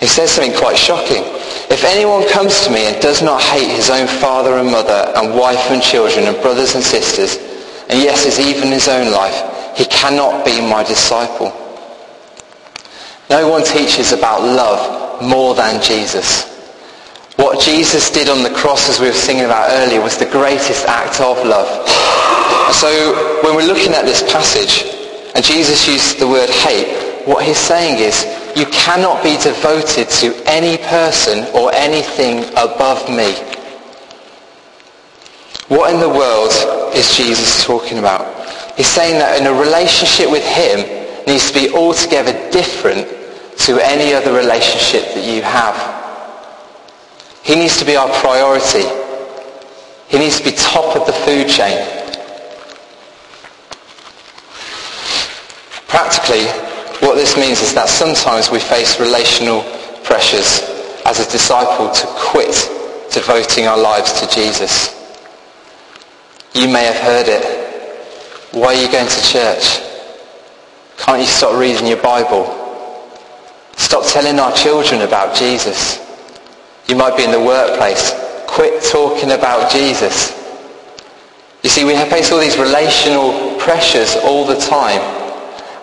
He 0.00 0.06
says 0.06 0.30
something 0.30 0.56
quite 0.56 0.78
shocking. 0.78 1.22
If 1.68 1.84
anyone 1.84 2.26
comes 2.30 2.64
to 2.64 2.70
me 2.70 2.86
and 2.86 3.00
does 3.02 3.20
not 3.20 3.42
hate 3.42 3.68
his 3.68 3.90
own 3.90 4.08
father 4.08 4.56
and 4.56 4.70
mother 4.70 5.12
and 5.14 5.38
wife 5.38 5.70
and 5.70 5.82
children 5.82 6.24
and 6.26 6.40
brothers 6.40 6.74
and 6.74 6.82
sisters, 6.82 7.36
and 7.90 8.00
yes, 8.00 8.38
even 8.38 8.68
his 8.68 8.88
own 8.88 9.12
life, 9.12 9.59
he 9.76 9.84
cannot 9.86 10.44
be 10.44 10.60
my 10.60 10.84
disciple. 10.84 11.52
No 13.28 13.48
one 13.48 13.64
teaches 13.64 14.12
about 14.12 14.42
love 14.42 15.22
more 15.22 15.54
than 15.54 15.82
Jesus. 15.82 16.48
What 17.36 17.60
Jesus 17.60 18.10
did 18.10 18.28
on 18.28 18.42
the 18.42 18.50
cross, 18.50 18.88
as 18.88 19.00
we 19.00 19.06
were 19.06 19.12
singing 19.12 19.44
about 19.44 19.70
earlier, 19.70 20.00
was 20.00 20.18
the 20.18 20.26
greatest 20.26 20.84
act 20.86 21.20
of 21.20 21.38
love. 21.46 21.88
So 22.74 23.40
when 23.42 23.56
we're 23.56 23.66
looking 23.66 23.92
at 23.92 24.04
this 24.04 24.22
passage, 24.32 24.84
and 25.34 25.44
Jesus 25.44 25.86
used 25.88 26.18
the 26.18 26.28
word 26.28 26.50
hate, 26.50 27.26
what 27.26 27.44
he's 27.44 27.58
saying 27.58 27.98
is, 28.00 28.24
you 28.56 28.66
cannot 28.66 29.22
be 29.22 29.36
devoted 29.36 30.08
to 30.08 30.34
any 30.46 30.76
person 30.84 31.46
or 31.54 31.72
anything 31.72 32.44
above 32.56 33.08
me. 33.08 33.32
What 35.68 35.94
in 35.94 36.00
the 36.00 36.08
world 36.08 36.50
is 36.96 37.16
Jesus 37.16 37.64
talking 37.64 37.98
about? 37.98 38.39
He's 38.80 38.88
saying 38.88 39.18
that 39.18 39.38
in 39.38 39.46
a 39.46 39.52
relationship 39.52 40.30
with 40.30 40.40
him 40.40 40.80
needs 41.26 41.52
to 41.52 41.60
be 41.60 41.68
altogether 41.68 42.32
different 42.50 43.04
to 43.68 43.76
any 43.76 44.14
other 44.14 44.32
relationship 44.32 45.12
that 45.12 45.20
you 45.20 45.42
have. 45.42 45.76
He 47.44 47.56
needs 47.56 47.76
to 47.76 47.84
be 47.84 47.94
our 47.96 48.08
priority. 48.24 48.88
He 50.08 50.16
needs 50.16 50.38
to 50.38 50.44
be 50.48 50.56
top 50.56 50.96
of 50.96 51.04
the 51.04 51.12
food 51.12 51.44
chain. 51.46 51.76
Practically, 55.84 56.48
what 57.04 57.16
this 57.16 57.36
means 57.36 57.60
is 57.60 57.74
that 57.74 57.90
sometimes 57.90 58.50
we 58.50 58.60
face 58.60 58.98
relational 58.98 59.60
pressures 60.04 60.64
as 61.04 61.20
a 61.20 61.30
disciple 61.30 61.90
to 61.92 62.06
quit 62.16 62.56
devoting 63.12 63.66
our 63.66 63.76
lives 63.76 64.18
to 64.22 64.26
Jesus. 64.34 64.88
You 66.54 66.72
may 66.72 66.84
have 66.84 66.96
heard 66.96 67.28
it. 67.28 67.59
Why 68.52 68.74
are 68.74 68.82
you 68.82 68.90
going 68.90 69.08
to 69.08 69.22
church? 69.22 69.80
Can't 70.98 71.20
you 71.20 71.26
stop 71.26 71.58
reading 71.58 71.86
your 71.86 72.02
Bible? 72.02 72.44
Stop 73.76 74.04
telling 74.06 74.38
our 74.38 74.52
children 74.52 75.02
about 75.02 75.36
Jesus. 75.36 75.98
You 76.88 76.96
might 76.96 77.16
be 77.16 77.24
in 77.24 77.30
the 77.30 77.40
workplace. 77.40 78.12
Quit 78.46 78.82
talking 78.84 79.32
about 79.32 79.70
Jesus. 79.70 80.36
You 81.62 81.70
see, 81.70 81.84
we 81.84 81.94
face 82.10 82.32
all 82.32 82.40
these 82.40 82.58
relational 82.58 83.58
pressures 83.58 84.16
all 84.16 84.44
the 84.46 84.56
time 84.56 85.20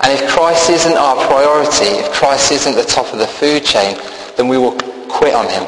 and 0.08 0.13
if 0.13 0.30
Christ 0.30 0.69
isn't 0.69 0.95
our 0.95 1.15
priority, 1.27 1.99
if 1.99 2.13
Christ 2.13 2.51
isn't 2.51 2.75
the 2.75 2.84
top 2.84 3.12
of 3.12 3.19
the 3.19 3.27
food 3.27 3.65
chain, 3.65 3.97
then 4.38 4.47
we 4.47 4.58
will 4.58 4.71
quit 5.10 5.34
on 5.34 5.49
him. 5.49 5.67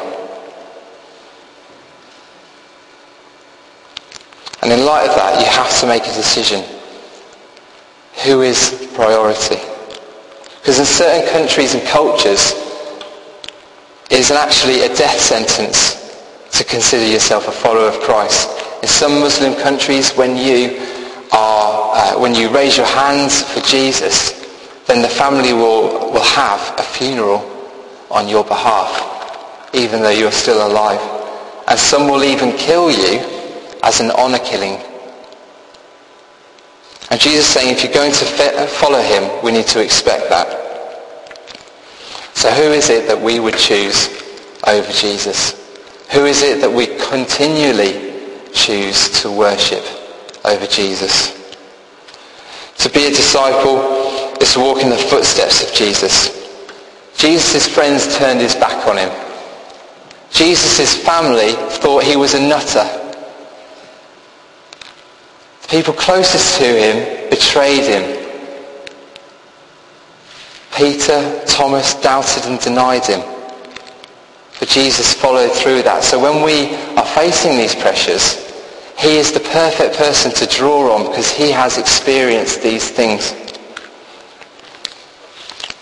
And 4.61 4.71
in 4.71 4.85
light 4.85 5.09
of 5.09 5.15
that, 5.15 5.39
you 5.39 5.45
have 5.45 5.77
to 5.79 5.87
make 5.87 6.03
a 6.03 6.13
decision. 6.13 6.63
Who 8.25 8.41
is 8.41 8.89
priority? 8.95 9.55
Because 10.59 10.79
in 10.79 10.85
certain 10.85 11.29
countries 11.31 11.73
and 11.73 11.83
cultures, 11.87 12.53
it 14.11 14.19
is 14.19 14.31
actually 14.31 14.81
a 14.81 14.93
death 14.95 15.19
sentence 15.19 15.95
to 16.51 16.63
consider 16.63 17.07
yourself 17.07 17.47
a 17.47 17.51
follower 17.51 17.87
of 17.87 17.99
Christ. 18.01 18.49
In 18.81 18.89
some 18.89 19.19
Muslim 19.19 19.55
countries, 19.61 20.11
when 20.11 20.35
you 20.35 20.79
are, 21.31 21.95
uh, 21.95 22.19
when 22.19 22.35
you 22.35 22.49
raise 22.49 22.75
your 22.75 22.87
hands 22.87 23.43
for 23.43 23.61
Jesus, 23.61 24.33
then 24.87 25.01
the 25.01 25.07
family 25.07 25.53
will, 25.53 26.11
will 26.11 26.21
have 26.21 26.79
a 26.79 26.83
funeral 26.83 27.39
on 28.11 28.27
your 28.27 28.43
behalf, 28.43 29.73
even 29.73 30.01
though 30.01 30.09
you're 30.09 30.31
still 30.31 30.67
alive. 30.67 30.99
And 31.67 31.79
some 31.79 32.09
will 32.09 32.23
even 32.23 32.51
kill 32.57 32.89
you 32.89 33.19
as 33.83 34.01
an 34.01 34.11
honor 34.11 34.39
killing. 34.39 34.81
And 37.11 37.19
Jesus 37.19 37.47
is 37.47 37.53
saying 37.53 37.75
if 37.75 37.83
you're 37.83 37.93
going 37.93 38.11
to 38.11 38.25
uh, 38.25 38.67
follow 38.67 39.01
him, 39.01 39.43
we 39.43 39.51
need 39.51 39.67
to 39.67 39.83
expect 39.83 40.29
that. 40.29 40.47
So 42.33 42.51
who 42.51 42.71
is 42.71 42.89
it 42.89 43.07
that 43.07 43.19
we 43.19 43.39
would 43.39 43.57
choose 43.57 44.09
over 44.67 44.91
Jesus? 44.91 45.53
Who 46.11 46.25
is 46.25 46.41
it 46.41 46.61
that 46.61 46.71
we 46.71 46.87
continually 46.97 48.13
choose 48.53 49.09
to 49.21 49.31
worship? 49.31 49.83
over 50.45 50.65
Jesus. 50.67 51.35
To 52.79 52.89
be 52.89 53.05
a 53.05 53.09
disciple 53.09 53.79
is 54.41 54.53
to 54.53 54.59
walk 54.59 54.81
in 54.81 54.89
the 54.89 54.97
footsteps 54.97 55.67
of 55.67 55.73
Jesus. 55.75 56.35
Jesus' 57.17 57.67
friends 57.67 58.17
turned 58.17 58.39
his 58.39 58.55
back 58.55 58.87
on 58.87 58.97
him. 58.97 59.11
Jesus' 60.31 60.95
family 61.03 61.53
thought 61.79 62.03
he 62.03 62.15
was 62.15 62.33
a 62.33 62.39
nutter. 62.39 62.87
People 65.69 65.93
closest 65.93 66.57
to 66.57 66.65
him 66.65 67.29
betrayed 67.29 67.83
him. 67.83 68.17
Peter, 70.75 71.41
Thomas 71.45 71.93
doubted 72.01 72.45
and 72.45 72.59
denied 72.59 73.05
him. 73.05 73.21
But 74.59 74.69
Jesus 74.69 75.13
followed 75.13 75.51
through 75.51 75.83
that. 75.83 76.03
So 76.03 76.19
when 76.19 76.43
we 76.43 76.75
are 76.97 77.05
facing 77.05 77.57
these 77.57 77.75
pressures, 77.75 78.49
he 78.97 79.17
is 79.17 79.31
the 79.31 79.39
perfect 79.39 79.95
person 79.95 80.31
to 80.33 80.45
draw 80.47 80.95
on 80.95 81.07
because 81.07 81.29
he 81.29 81.51
has 81.51 81.77
experienced 81.77 82.63
these 82.63 82.89
things. 82.89 83.33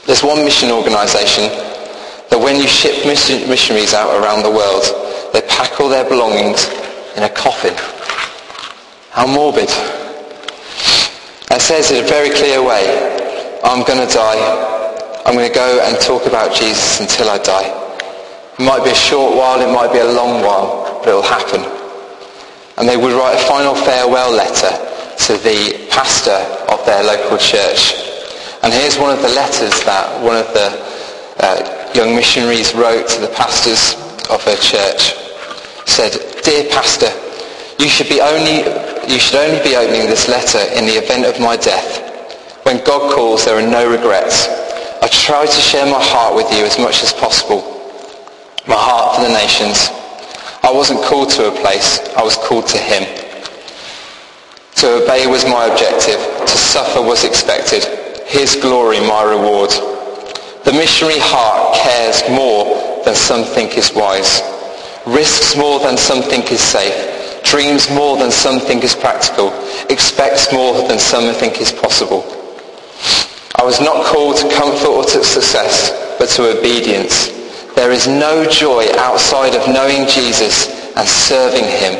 There's 0.06 0.24
one 0.24 0.44
mission 0.44 0.70
organisation 0.70 1.46
that 2.30 2.40
when 2.40 2.58
you 2.58 2.68
ship 2.68 3.06
missionaries 3.06 3.94
out 3.94 4.22
around 4.22 4.44
the 4.44 4.52
world, 4.52 4.84
they 5.34 5.42
pack 5.42 5.80
all 5.80 5.90
their 5.90 6.08
belongings 6.08 6.68
in 7.16 7.24
a 7.24 7.30
coffin. 7.30 7.74
How 9.18 9.26
morbid. 9.26 9.74
It 11.50 11.62
says 11.62 11.90
in 11.90 12.06
a 12.06 12.08
very 12.08 12.30
clear 12.30 12.62
way, 12.62 12.86
I'm 13.64 13.84
going 13.84 14.06
to 14.06 14.14
die. 14.14 14.38
I'm 15.26 15.34
going 15.34 15.50
to 15.50 15.54
go 15.54 15.82
and 15.82 16.00
talk 16.00 16.28
about 16.28 16.54
Jesus 16.54 17.02
until 17.02 17.30
I 17.30 17.40
die. 17.40 17.68
It 18.60 18.64
might 18.64 18.84
be 18.84 18.92
a 18.92 18.96
short 19.10 19.36
while, 19.36 19.60
it 19.60 19.74
might 19.74 19.92
be 19.92 20.00
a 20.00 20.12
long 20.14 20.44
while, 20.44 21.02
but 21.04 21.10
it 21.10 21.14
will 21.14 21.24
happen 21.24 21.78
and 22.78 22.88
they 22.88 22.98
would 22.98 23.14
write 23.14 23.34
a 23.34 23.48
final 23.48 23.74
farewell 23.74 24.32
letter 24.32 24.70
to 25.26 25.34
the 25.42 25.88
pastor 25.90 26.38
of 26.72 26.84
their 26.86 27.04
local 27.04 27.38
church. 27.38 27.98
And 28.62 28.72
here's 28.72 28.98
one 28.98 29.12
of 29.12 29.22
the 29.22 29.30
letters 29.30 29.74
that 29.84 30.22
one 30.22 30.38
of 30.38 30.46
the 30.54 30.70
uh, 31.40 31.92
young 31.96 32.16
missionaries 32.16 32.76
wrote 32.76 33.08
to 33.10 33.22
the 33.22 33.34
pastors 33.34 33.98
of 34.30 34.44
her 34.44 34.56
church. 34.58 35.18
Said, 35.90 36.14
Dear 36.44 36.70
pastor, 36.70 37.10
you 37.80 37.90
should, 37.90 38.10
be 38.10 38.22
only, 38.22 38.62
you 39.08 39.20
should 39.20 39.36
only 39.36 39.64
be 39.64 39.76
opening 39.76 40.08
this 40.08 40.28
letter 40.28 40.60
in 40.76 40.86
the 40.86 41.00
event 41.00 41.26
of 41.26 41.40
my 41.40 41.56
death. 41.56 42.04
When 42.64 42.84
God 42.84 43.14
calls, 43.14 43.46
there 43.46 43.58
are 43.58 43.70
no 43.70 43.90
regrets. 43.90 44.48
I 45.02 45.08
try 45.08 45.46
to 45.46 45.62
share 45.62 45.86
my 45.86 46.04
heart 46.04 46.36
with 46.36 46.52
you 46.52 46.66
as 46.66 46.78
much 46.78 47.04
as 47.04 47.14
possible. 47.14 47.64
My 48.68 48.76
heart 48.76 49.16
for 49.16 49.22
the 49.24 49.30
nations 49.30 49.90
I 50.68 50.72
wasn't 50.72 51.02
called 51.02 51.30
to 51.40 51.48
a 51.48 51.52
place, 51.62 52.00
I 52.18 52.24
was 52.24 52.36
called 52.36 52.68
to 52.68 52.78
him. 52.78 53.08
To 54.78 55.02
obey 55.02 55.26
was 55.26 55.46
my 55.46 55.66
objective. 55.66 56.20
To 56.20 56.58
suffer 56.58 57.02
was 57.02 57.24
expected. 57.24 57.86
His 58.28 58.58
glory 58.58 59.00
my 59.00 59.24
reward. 59.24 59.70
The 60.66 60.74
missionary 60.74 61.20
heart 61.20 61.74
cares 61.78 62.22
more 62.30 63.02
than 63.06 63.16
some 63.16 63.46
think 63.46 63.78
is 63.78 63.94
wise. 63.94 64.42
Risks 65.06 65.56
more 65.56 65.80
than 65.80 65.96
some 65.96 66.22
think 66.22 66.52
is 66.52 66.60
safe. 66.60 67.17
Dreams 67.50 67.90
more 67.90 68.18
than 68.18 68.30
some 68.30 68.60
think 68.60 68.84
is 68.84 68.94
practical. 68.94 69.54
Expects 69.90 70.52
more 70.52 70.86
than 70.88 71.00
some 71.00 71.34
think 71.34 71.62
is 71.62 71.72
possible. 71.72 72.26
I 73.56 73.64
was 73.64 73.80
not 73.80 74.06
called 74.06 74.36
to 74.38 74.54
comfort 74.54 74.88
or 74.88 75.04
to 75.04 75.24
success, 75.24 75.92
but 76.20 76.28
to 76.32 76.58
obedience. 76.58 77.30
There 77.74 77.92
is 77.92 78.08
no 78.08 78.46
joy 78.50 78.86
outside 78.98 79.56
of 79.56 79.68
knowing 79.68 80.08
Jesus 80.08 80.68
and 80.98 81.08
serving 81.08 81.64
him. 81.64 81.94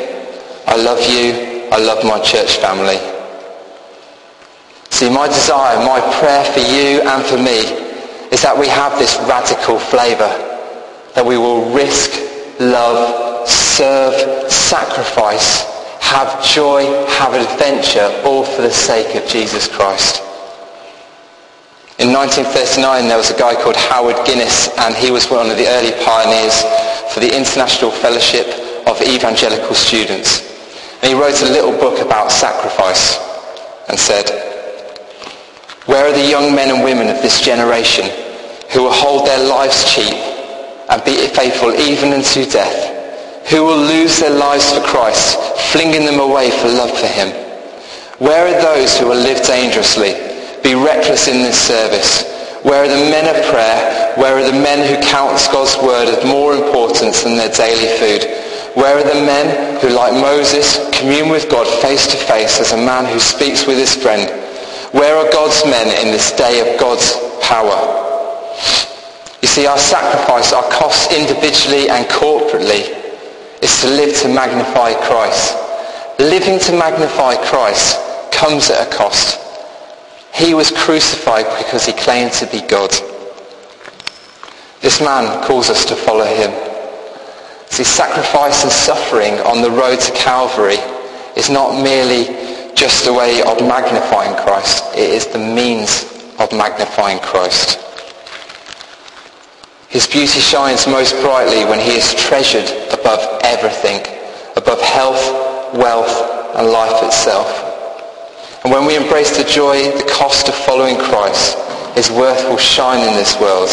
I 0.66 0.76
love 0.76 1.00
you. 1.08 1.68
I 1.72 1.78
love 1.78 2.04
my 2.04 2.20
church 2.20 2.56
family. 2.58 2.98
See, 4.90 5.08
my 5.08 5.28
desire, 5.28 5.78
my 5.86 6.00
prayer 6.20 6.44
for 6.52 6.60
you 6.60 7.00
and 7.08 7.24
for 7.24 7.38
me 7.38 7.88
is 8.32 8.42
that 8.42 8.56
we 8.58 8.68
have 8.68 8.98
this 8.98 9.16
radical 9.28 9.78
flavour, 9.78 10.28
that 11.14 11.24
we 11.24 11.38
will 11.38 11.70
risk, 11.72 12.10
love, 12.60 13.27
serve, 13.48 14.50
sacrifice, 14.50 15.64
have 16.00 16.44
joy, 16.44 16.84
have 17.06 17.34
adventure, 17.34 18.08
all 18.24 18.44
for 18.44 18.62
the 18.62 18.70
sake 18.70 19.14
of 19.14 19.28
Jesus 19.28 19.68
Christ. 19.68 20.22
In 21.98 22.12
1939, 22.12 23.08
there 23.08 23.18
was 23.18 23.30
a 23.30 23.38
guy 23.38 23.54
called 23.54 23.74
Howard 23.74 24.24
Guinness, 24.24 24.68
and 24.78 24.94
he 24.94 25.10
was 25.10 25.28
one 25.30 25.50
of 25.50 25.56
the 25.56 25.66
early 25.66 25.92
pioneers 26.04 26.62
for 27.12 27.20
the 27.20 27.36
International 27.36 27.90
Fellowship 27.90 28.46
of 28.86 29.02
Evangelical 29.02 29.74
Students. 29.74 30.46
And 31.02 31.12
he 31.12 31.18
wrote 31.18 31.42
a 31.42 31.50
little 31.50 31.72
book 31.72 32.00
about 32.00 32.30
sacrifice 32.30 33.18
and 33.88 33.98
said, 33.98 34.30
Where 35.86 36.06
are 36.06 36.12
the 36.12 36.28
young 36.28 36.54
men 36.54 36.74
and 36.74 36.84
women 36.84 37.08
of 37.08 37.20
this 37.20 37.40
generation 37.40 38.06
who 38.70 38.84
will 38.84 38.92
hold 38.92 39.26
their 39.26 39.48
lives 39.48 39.92
cheap 39.92 40.14
and 40.88 41.04
be 41.04 41.26
faithful 41.28 41.74
even 41.74 42.12
unto 42.12 42.48
death? 42.48 42.97
Who 43.50 43.64
will 43.64 43.80
lose 43.80 44.20
their 44.20 44.36
lives 44.36 44.70
for 44.74 44.84
Christ, 44.84 45.40
flinging 45.72 46.04
them 46.04 46.20
away 46.20 46.50
for 46.50 46.68
love 46.68 46.92
for 46.92 47.06
him? 47.06 47.32
Where 48.18 48.44
are 48.44 48.60
those 48.60 48.98
who 48.98 49.06
will 49.08 49.16
live 49.16 49.40
dangerously 49.46 50.12
be 50.62 50.74
reckless 50.74 51.28
in 51.28 51.40
this 51.40 51.56
service? 51.56 52.28
Where 52.62 52.84
are 52.84 52.88
the 52.88 53.08
men 53.08 53.24
of 53.24 53.40
prayer? 53.48 54.12
Where 54.18 54.36
are 54.36 54.44
the 54.44 54.52
men 54.52 54.84
who 54.84 55.00
count 55.08 55.32
God's 55.50 55.74
word 55.82 56.12
of 56.12 56.26
more 56.26 56.52
importance 56.52 57.22
than 57.22 57.38
their 57.38 57.48
daily 57.48 57.88
food? 57.96 58.28
Where 58.76 58.98
are 58.98 59.02
the 59.02 59.24
men 59.24 59.80
who, 59.80 59.96
like 59.96 60.12
Moses, 60.12 60.76
commune 60.92 61.30
with 61.30 61.48
God 61.48 61.66
face 61.80 62.06
to 62.08 62.18
face 62.18 62.60
as 62.60 62.72
a 62.72 62.76
man 62.76 63.06
who 63.06 63.18
speaks 63.18 63.66
with 63.66 63.78
his 63.78 63.94
friend? 63.94 64.28
Where 64.92 65.16
are 65.16 65.32
God's 65.32 65.64
men 65.64 65.88
in 66.04 66.12
this 66.12 66.32
day 66.32 66.60
of 66.60 66.78
God's 66.78 67.16
power? 67.40 67.78
You 69.40 69.48
see, 69.48 69.66
our 69.66 69.78
sacrifice, 69.78 70.52
our 70.52 70.68
cost 70.70 71.12
individually 71.12 71.88
and 71.88 72.04
corporately 72.08 72.97
is 73.62 73.80
to 73.80 73.88
live 73.88 74.16
to 74.22 74.28
magnify 74.28 74.94
Christ. 75.06 75.56
Living 76.18 76.58
to 76.60 76.72
magnify 76.72 77.36
Christ 77.46 77.98
comes 78.32 78.70
at 78.70 78.86
a 78.86 78.96
cost. 78.96 79.40
He 80.34 80.54
was 80.54 80.70
crucified 80.70 81.46
because 81.58 81.84
he 81.86 81.92
claimed 81.92 82.32
to 82.34 82.46
be 82.46 82.60
God. 82.60 82.90
This 84.80 85.00
man 85.00 85.42
calls 85.44 85.70
us 85.70 85.84
to 85.86 85.96
follow 85.96 86.24
him. 86.24 86.52
See, 87.70 87.84
sacrifice 87.84 88.62
and 88.62 88.72
suffering 88.72 89.34
on 89.40 89.62
the 89.62 89.70
road 89.70 90.00
to 90.00 90.12
Calvary 90.12 90.78
is 91.36 91.50
not 91.50 91.82
merely 91.82 92.24
just 92.74 93.06
a 93.08 93.12
way 93.12 93.42
of 93.42 93.60
magnifying 93.60 94.36
Christ. 94.36 94.84
It 94.94 95.10
is 95.10 95.26
the 95.26 95.38
means 95.38 96.04
of 96.38 96.52
magnifying 96.52 97.18
Christ. 97.18 97.87
His 99.88 100.06
beauty 100.06 100.40
shines 100.40 100.86
most 100.86 101.18
brightly 101.22 101.64
when 101.64 101.80
he 101.80 101.92
is 101.92 102.14
treasured 102.14 102.68
above 102.92 103.40
everything, 103.42 104.04
above 104.54 104.82
health, 104.82 105.74
wealth, 105.74 106.56
and 106.56 106.68
life 106.68 107.02
itself. 107.02 107.48
And 108.64 108.72
when 108.72 108.84
we 108.84 108.96
embrace 108.96 109.34
the 109.36 109.44
joy, 109.44 109.90
the 109.96 110.10
cost 110.10 110.48
of 110.48 110.54
following 110.54 110.98
Christ, 110.98 111.56
his 111.96 112.10
worth 112.10 112.44
will 112.50 112.58
shine 112.58 113.00
in 113.00 113.14
this 113.14 113.40
world. 113.40 113.70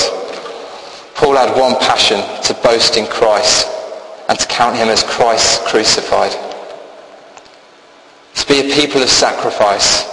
Paul 1.15 1.35
had 1.35 1.57
one 1.59 1.75
passion, 1.79 2.21
to 2.43 2.53
boast 2.63 2.95
in 2.95 3.07
Christ 3.07 3.67
and 4.29 4.39
to 4.39 4.47
count 4.47 4.77
him 4.77 4.87
as 4.87 5.03
Christ 5.03 5.65
crucified. 5.65 6.31
To 8.35 8.47
be 8.47 8.59
a 8.59 8.73
people 8.73 9.01
of 9.01 9.09
sacrifice, 9.09 10.07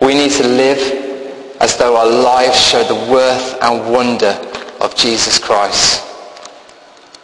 we 0.00 0.14
need 0.14 0.32
to 0.32 0.46
live 0.46 1.56
as 1.60 1.76
though 1.78 1.96
our 1.96 2.06
lives 2.06 2.60
show 2.60 2.84
the 2.84 3.10
worth 3.10 3.62
and 3.62 3.90
wonder 3.90 4.51
of 4.82 4.94
Jesus 4.96 5.38
Christ. 5.38 6.04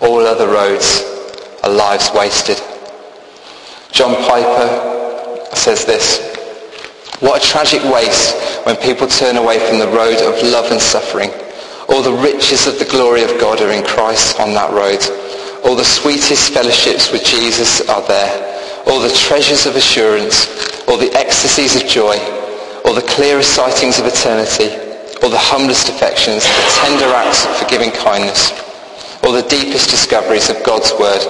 All 0.01 0.21
other 0.21 0.47
roads 0.47 1.05
are 1.65 1.71
lives 1.71 2.11
wasted. 2.15 2.63
John 3.91 4.15
Piper 4.27 5.45
says 5.55 5.85
this, 5.85 6.37
what 7.21 7.43
a 7.43 7.47
tragic 7.47 7.83
waste 7.93 8.37
when 8.65 8.77
people 8.77 9.09
turn 9.09 9.37
away 9.37 9.59
from 9.59 9.81
the 9.81 9.89
road 9.89 10.23
of 10.23 10.41
love 10.45 10.71
and 10.71 10.81
suffering. 10.81 11.31
All 11.89 12.01
the 12.01 12.13
riches 12.13 12.69
of 12.69 12.79
the 12.79 12.85
glory 12.85 13.25
of 13.25 13.41
God 13.41 13.61
are 13.61 13.73
in 13.73 13.85
Christ 13.85 14.39
on 14.39 14.55
that 14.55 14.71
road. 14.71 15.03
All 15.65 15.75
the 15.75 15.85
sweetest 15.85 16.53
fellowships 16.53 17.11
with 17.11 17.25
Jesus 17.25 17.81
are 17.89 18.07
there. 18.07 18.85
All 18.87 19.01
the 19.01 19.13
treasures 19.13 19.67
of 19.67 19.75
assurance, 19.75 20.47
all 20.87 20.97
the 20.97 21.13
ecstasies 21.13 21.75
of 21.75 21.89
joy, 21.89 22.17
all 22.85 22.95
the 22.95 23.03
clearest 23.03 23.53
sightings 23.53 23.99
of 23.99 24.07
eternity, 24.07 24.88
all 25.23 25.31
the 25.31 25.39
humblest 25.39 25.89
affections, 25.89 26.45
the 26.45 26.69
tender 26.83 27.11
acts 27.15 27.47
of 27.47 27.57
forgiving 27.57 27.91
kindness, 27.91 28.53
all 29.23 29.33
the 29.33 29.47
deepest 29.49 29.91
discoveries 29.91 30.51
of 30.51 30.63
God's 30.65 30.93
word, 30.99 31.21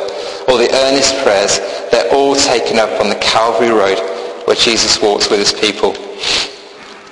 all 0.48 0.58
the 0.58 0.72
earnest 0.86 1.16
prayers, 1.22 1.58
they're 1.90 2.12
all 2.12 2.34
taken 2.34 2.78
up 2.78 3.00
on 3.00 3.08
the 3.08 3.16
Calvary 3.16 3.70
Road 3.70 3.98
where 4.46 4.56
Jesus 4.56 5.00
walks 5.02 5.28
with 5.28 5.40
his 5.40 5.52
people. 5.52 5.92